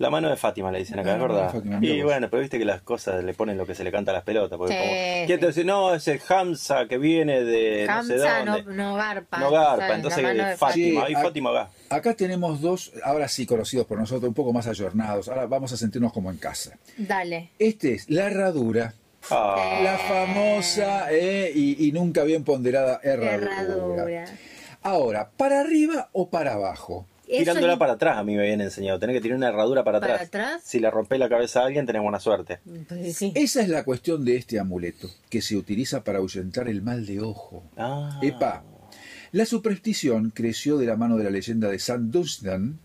La 0.00 0.08
mano 0.08 0.30
de 0.30 0.36
Fátima 0.36 0.72
le 0.72 0.78
dicen 0.78 0.98
acá, 0.98 1.10
La 1.10 1.14
¿es 1.16 1.20
mano 1.20 1.34
de 1.34 1.40
verdad? 1.40 1.52
Fátima, 1.54 1.78
y 1.82 1.96
vos. 1.98 2.04
bueno, 2.10 2.28
pero 2.30 2.40
viste 2.40 2.58
que 2.58 2.64
las 2.64 2.80
cosas 2.80 3.22
le 3.22 3.34
ponen 3.34 3.58
lo 3.58 3.66
que 3.66 3.74
se 3.74 3.84
le 3.84 3.92
canta 3.92 4.12
a 4.12 4.14
las 4.14 4.22
pelotas. 4.24 4.56
Porque 4.58 4.72
Sí, 4.72 4.78
como, 4.80 4.90
sí. 4.92 5.26
¿Quién 5.26 5.40
te 5.40 5.46
dice? 5.48 5.64
No, 5.64 5.94
es 5.94 6.08
el 6.08 6.20
Hamza 6.26 6.86
que 6.88 6.96
viene 6.96 7.42
de 7.44 7.86
no 7.86 8.02
sé 8.02 8.14
Hamza 8.14 8.44
no, 8.46 8.56
dónde. 8.56 8.74
no 8.74 8.94
garpa. 8.94 9.38
No 9.38 9.50
garpa, 9.50 9.76
¿sabes? 9.76 9.96
entonces 9.96 10.22
La 10.22 10.28
mano 10.30 10.48
de 10.48 10.56
Fátima, 10.56 11.06
Sí, 11.06 11.14
ahí 11.14 11.22
Fátima 11.22 11.50
va. 11.50 11.70
Acá 11.90 12.14
tenemos 12.14 12.60
dos, 12.62 12.92
ahora 13.04 13.28
sí 13.28 13.44
conocidos 13.44 13.86
por 13.86 13.98
nosotros, 13.98 14.26
un 14.26 14.34
poco 14.34 14.52
más 14.54 14.66
ayornados. 14.66 15.28
Ahora 15.28 15.46
vamos 15.46 15.70
a 15.72 15.76
sentirnos 15.76 16.12
como 16.14 16.30
en 16.30 16.38
casa. 16.38 16.78
Dale. 16.96 17.50
Este 17.58 17.92
es 17.94 18.08
la 18.08 18.26
herradura, 18.26 18.94
Ah, 19.30 19.80
la 19.84 19.98
famosa 19.98 21.12
eh, 21.12 21.52
y, 21.54 21.86
y 21.88 21.92
nunca 21.92 22.24
bien 22.24 22.42
ponderada 22.42 23.00
herradura. 23.02 23.60
Herradura. 23.60 24.24
Ahora, 24.82 25.28
¿para 25.36 25.60
arriba 25.60 26.08
o 26.12 26.30
para 26.30 26.54
abajo? 26.54 27.06
Tirándola 27.38 27.72
es- 27.74 27.78
para 27.78 27.92
atrás 27.94 28.18
a 28.18 28.24
mí 28.24 28.34
me 28.34 28.42
habían 28.42 28.60
enseñado. 28.60 28.98
Tenés 28.98 29.14
que 29.16 29.20
tirar 29.20 29.36
una 29.38 29.48
herradura 29.48 29.84
para 29.84 30.00
¿Para 30.00 30.14
atrás. 30.14 30.28
atrás? 30.28 30.62
Si 30.64 30.80
le 30.80 30.90
rompés 30.90 31.18
la 31.18 31.28
cabeza 31.28 31.60
a 31.60 31.66
alguien, 31.66 31.86
tenés 31.86 32.02
buena 32.02 32.20
suerte. 32.20 32.60
Pues 32.88 33.16
sí. 33.16 33.32
Esa 33.34 33.62
es 33.62 33.68
la 33.68 33.84
cuestión 33.84 34.24
de 34.24 34.36
este 34.36 34.58
amuleto, 34.58 35.08
que 35.28 35.40
se 35.42 35.56
utiliza 35.56 36.02
para 36.04 36.18
ahuyentar 36.18 36.68
el 36.68 36.82
mal 36.82 37.06
de 37.06 37.20
ojo. 37.20 37.64
Ah. 37.76 38.18
Epa, 38.22 38.64
la 39.32 39.46
superstición 39.46 40.30
creció 40.34 40.76
de 40.78 40.86
la 40.86 40.96
mano 40.96 41.16
de 41.16 41.24
la 41.24 41.30
leyenda 41.30 41.68
de 41.70 41.78
San 41.78 42.10
Dunstan, 42.10 42.78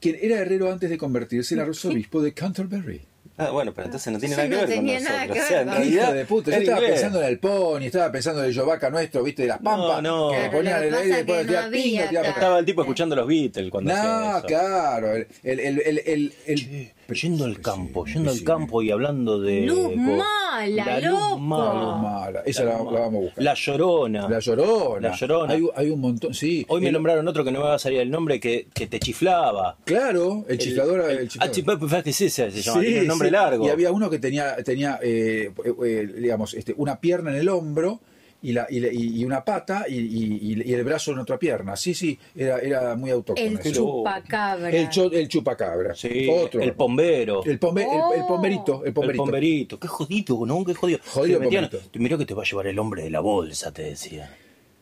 quien 0.00 0.16
era 0.20 0.36
herrero 0.38 0.70
antes 0.72 0.88
de 0.88 0.96
convertirse 0.98 1.54
en 1.54 1.60
arzobispo 1.60 2.22
de 2.22 2.32
Canterbury. 2.32 3.02
Ah, 3.40 3.50
bueno, 3.50 3.72
pero 3.74 3.86
entonces 3.86 4.12
no 4.12 4.18
tiene 4.18 4.34
Sí, 4.34 4.40
nada 4.40 4.48
que 4.48 4.54
no 4.54 4.60
ver 4.68 4.76
con 4.76 5.04
nada 5.04 5.26
que 5.26 5.32
o 5.32 5.34
sea, 5.44 5.58
ver 5.58 5.60
en 5.60 5.68
realidad, 5.74 6.02
Hijo 6.04 6.12
de 6.12 6.24
puta, 6.26 6.50
yo 6.50 6.56
es 6.56 6.62
estaba 6.62 6.78
inglés. 6.80 6.92
pensando 6.92 7.22
en 7.22 7.28
el 7.28 7.38
pony, 7.38 7.82
estaba 7.84 8.12
pensando 8.12 8.40
en 8.42 8.46
el 8.48 8.52
Yovaca 8.54 8.90
nuestro, 8.90 9.22
viste, 9.22 9.42
de 9.42 9.48
las 9.48 9.58
pampas, 9.58 10.02
no. 10.02 10.30
que 10.30 10.34
le 10.36 10.40
Claro, 10.40 10.56
ponían 10.58 10.80
que 10.80 10.88
el 10.88 10.94
aire 10.94 11.08
y 11.08 11.10
es 11.10 11.16
después 11.16 11.38
que 11.40 11.46
tiraba 11.46 11.62
no 11.62 11.66
había 11.68 12.10
tal- 12.22 12.26
Estaba 12.26 12.58
el 12.58 12.64
tipo 12.66 12.80
escuchando 12.82 13.16
los 13.16 13.26
Beatles 13.26 13.70
cuando 13.70 13.92
hacía 13.92 14.04
No, 14.04 14.36
eso. 14.38 14.46
claro, 14.46 15.14
el, 15.16 15.26
el, 15.42 15.60
el, 15.60 16.32
el, 16.46 16.92
el- 17.10 17.16
el- 17.16 17.20
Yendo 17.20 17.44
al 17.44 17.56
Sí, 17.56 17.62
campo, 17.62 18.06
sí, 18.06 18.12
yendo 18.14 18.30
al 18.30 18.36
sí. 18.38 18.44
campo 18.44 18.82
y 18.82 18.90
hablando 18.90 19.40
de... 19.40 19.62
Luz 19.62 19.94
mala, 19.96 20.66
la 20.68 21.00
luz 21.00 21.10
loco. 21.20 21.38
mala. 21.38 21.96
Mala, 21.96 22.42
esa 22.44 22.64
la, 22.64 22.72
la 22.72 22.78
vamos 22.78 22.94
a 22.94 23.08
buscar. 23.20 23.44
La 23.44 23.54
Llorona. 23.54 24.28
La 24.28 24.38
llorona. 24.40 25.08
La 25.08 25.14
Llorona. 25.16 25.54
Hay, 25.54 25.68
hay 25.76 25.90
un 25.90 26.00
montón, 26.00 26.34
sí. 26.34 26.64
Hoy 26.68 26.80
me 26.80 26.88
El- 26.88 26.92
nombraron 26.94 27.26
otro 27.28 27.44
que 27.44 27.52
no 27.52 27.60
me 27.60 27.66
va 27.66 27.74
a 27.74 27.78
salir 27.78 28.00
el 28.00 28.10
nombre 28.10 28.40
que, 28.40 28.68
que 28.74 28.86
te 28.86 28.98
chiflaba. 29.00 29.76
Claro, 29.84 30.44
el 30.48 30.58
chiflador. 30.58 31.10
El, 31.10 31.18
el, 31.18 31.28
chiflador. 31.28 31.50
ah, 31.50 31.54
chiflador, 31.54 32.02
¿qué 32.04 32.10
es 32.10 32.20
ese? 32.20 32.50
Se 32.50 32.62
llama, 32.62 32.80
Sí, 32.80 32.86
tiene 32.86 33.00
un 33.02 33.06
nombre 33.08 33.28
sí. 33.28 33.32
largo. 33.32 33.66
Y 33.66 33.68
había 33.70 33.92
uno 33.92 34.10
que 34.10 34.18
tenía, 34.18 34.56
tenía 34.64 34.98
eh, 35.02 35.50
eh, 35.84 36.08
digamos, 36.18 36.54
este, 36.54 36.74
una 36.76 37.00
pierna 37.00 37.30
en 37.30 37.36
el 37.36 37.48
hombro 37.48 38.00
y, 38.42 38.52
la, 38.52 38.66
y, 38.70 38.80
la- 38.80 38.92
y- 38.92 39.24
una 39.24 39.44
pata 39.44 39.84
y, 39.88 39.96
y- 39.98 40.62
y 40.64 40.72
el 40.72 40.82
brazo 40.84 41.12
en 41.12 41.18
otra 41.18 41.38
pierna. 41.38 41.76
Sí, 41.76 41.94
sí, 41.94 42.18
era, 42.34 42.58
era 42.58 42.96
muy 42.96 43.10
autóctono. 43.10 43.46
El 43.48 43.58
eso. 43.58 43.70
chupacabra. 43.72 44.70
el, 44.70 44.88
cho- 44.88 45.12
el 45.12 45.28
chupacabra. 45.28 45.94
Sí, 45.94 46.28
Otro. 46.30 46.60
el 46.60 46.72
pombero. 46.74 47.44
El, 47.44 47.60
pombe- 47.60 47.82
el- 47.84 48.18
el 48.18 48.22
Oh. 48.22 48.28
pomberito. 48.28 48.80
El 48.82 48.88
El 48.88 48.94
pomberito. 48.94 49.24
pomberito. 49.24 49.78
Qué 49.80 49.88
jodido, 49.88 50.46
¿no? 50.46 50.64
Qué 50.64 50.74
jodido. 50.74 50.98
Jodido 51.06 51.38
Te 51.38 51.44
metían- 51.46 51.68
pomberito. 51.68 51.98
Mirá 51.98 52.18
que 52.18 52.26
te 52.26 52.34
va 52.34 52.42
a 52.42 52.46
llevar 52.46 52.66
el 52.66 52.78
hombre 52.78 53.02
de 53.02 53.10
la 53.10 53.20
bolsa, 53.20 53.72
te 53.72 53.82
decía. 53.82 54.34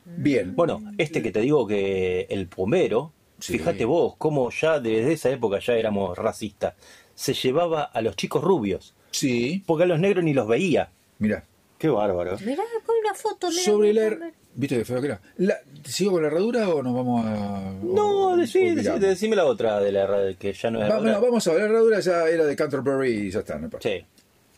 Bien. 0.05 0.55
Bueno, 0.57 0.83
este 0.97 1.23
que 1.23 1.31
te 1.31 1.41
digo 1.41 1.67
que 1.67 2.27
el 2.31 2.47
pombero, 2.47 3.13
Sí. 3.41 3.55
fíjate 3.59 3.85
vos, 3.85 4.15
cómo 4.19 4.51
ya 4.51 4.81
desde 4.81 5.13
esa 5.13 5.31
época 5.31 5.59
ya 5.61 5.75
éramos 5.75 6.17
racistas. 6.17 6.75
Se 7.15 7.35
llevaba 7.35 7.83
a 7.85 8.01
los 8.01 8.17
chicos 8.17 8.43
rubios, 8.43 8.95
Sí, 9.11 9.63
porque 9.67 9.85
a 9.85 9.87
los 9.87 9.99
negros 10.01 10.25
ni 10.25 10.33
los 10.33 10.47
veía. 10.49 10.91
mira. 11.19 11.45
Qué 11.79 11.89
bárbaro. 11.89 12.37
Mirá, 12.45 12.63
pon 12.85 12.97
una 13.05 13.15
foto. 13.15 13.49
mirá, 13.51 13.63
Sobre 13.63 13.95
la... 13.95 14.11
mirá. 14.11 14.33
¿Viste 14.55 14.79
qué 14.79 14.85
feo 14.85 15.01
que 15.01 15.07
era? 15.07 15.21
La- 15.37 15.59
¿Sigo 15.85 16.13
con 16.13 16.23
la 16.23 16.29
herradura 16.29 16.69
o 16.69 16.83
nos 16.83 16.93
vamos 16.95 17.25
a...? 17.25 17.73
No, 17.83 18.31
o- 18.33 18.37
decí, 18.37 18.59
o 18.59 18.75
decí- 18.75 18.99
decime 18.99 19.37
la 19.37 19.45
otra 19.45 19.79
de 19.81 19.93
la 19.93 20.07
ra- 20.07 20.35
que 20.35 20.53
ya 20.53 20.71
no 20.71 20.79
es 20.79 20.83
Va- 20.85 20.87
herradura. 20.89 21.13
bueno, 21.13 21.27
vamos 21.29 21.47
a 21.47 21.53
ver, 21.53 21.61
la 21.63 21.67
herradura 21.69 22.01
ya 22.01 22.27
era 22.29 22.45
de 22.45 22.57
Canterbury 22.57 23.11
y 23.29 23.31
ya 23.31 23.39
está. 23.41 23.57
no 23.59 23.67
importa. 23.67 23.89
Sí. 23.89 24.05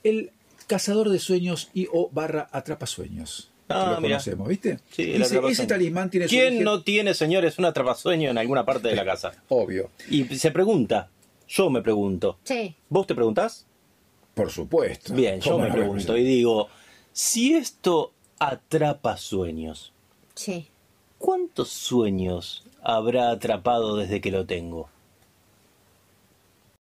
El 0.02 0.30
cazador 0.66 1.10
de 1.10 1.18
sueños 1.18 1.68
y 1.74 1.86
o 1.92 2.08
barra 2.10 2.48
atrapasueños. 2.52 3.50
Ah, 3.68 3.92
lo 3.96 4.02
conocemos, 4.02 4.48
¿viste? 4.48 4.80
Sí, 4.90 5.12
el 5.12 5.18
Dice, 5.22 5.40
ese 5.48 5.66
talismán 5.66 6.10
tiene 6.10 6.26
su 6.26 6.30
¿Quién 6.30 6.46
origen 6.46 6.64
no 6.64 6.82
tiene, 6.82 7.14
señores, 7.14 7.58
un 7.58 7.66
atrapasueño 7.66 8.30
en 8.30 8.38
alguna 8.38 8.64
parte 8.64 8.88
de 8.88 8.96
la 8.96 9.04
casa? 9.04 9.32
obvio. 9.48 9.90
Y 10.08 10.24
se 10.38 10.50
pregunta, 10.50 11.08
yo 11.46 11.70
me 11.70 11.80
pregunto, 11.82 12.38
Sí. 12.42 12.74
¿vos 12.88 13.06
te 13.06 13.14
preguntás? 13.14 13.66
Por 14.34 14.50
supuesto. 14.50 15.12
Bien, 15.14 15.40
yo 15.40 15.52
¿Cómo 15.52 15.64
me 15.64 15.68
no? 15.68 15.74
pregunto 15.76 16.16
y 16.16 16.24
digo, 16.24 16.68
si 17.22 17.52
esto 17.54 18.12
atrapa 18.38 19.18
sueños, 19.18 19.92
Sí. 20.34 20.68
¿cuántos 21.18 21.68
sueños 21.68 22.64
habrá 22.82 23.30
atrapado 23.30 23.96
desde 23.96 24.22
que 24.22 24.30
lo 24.30 24.46
tengo? 24.46 24.88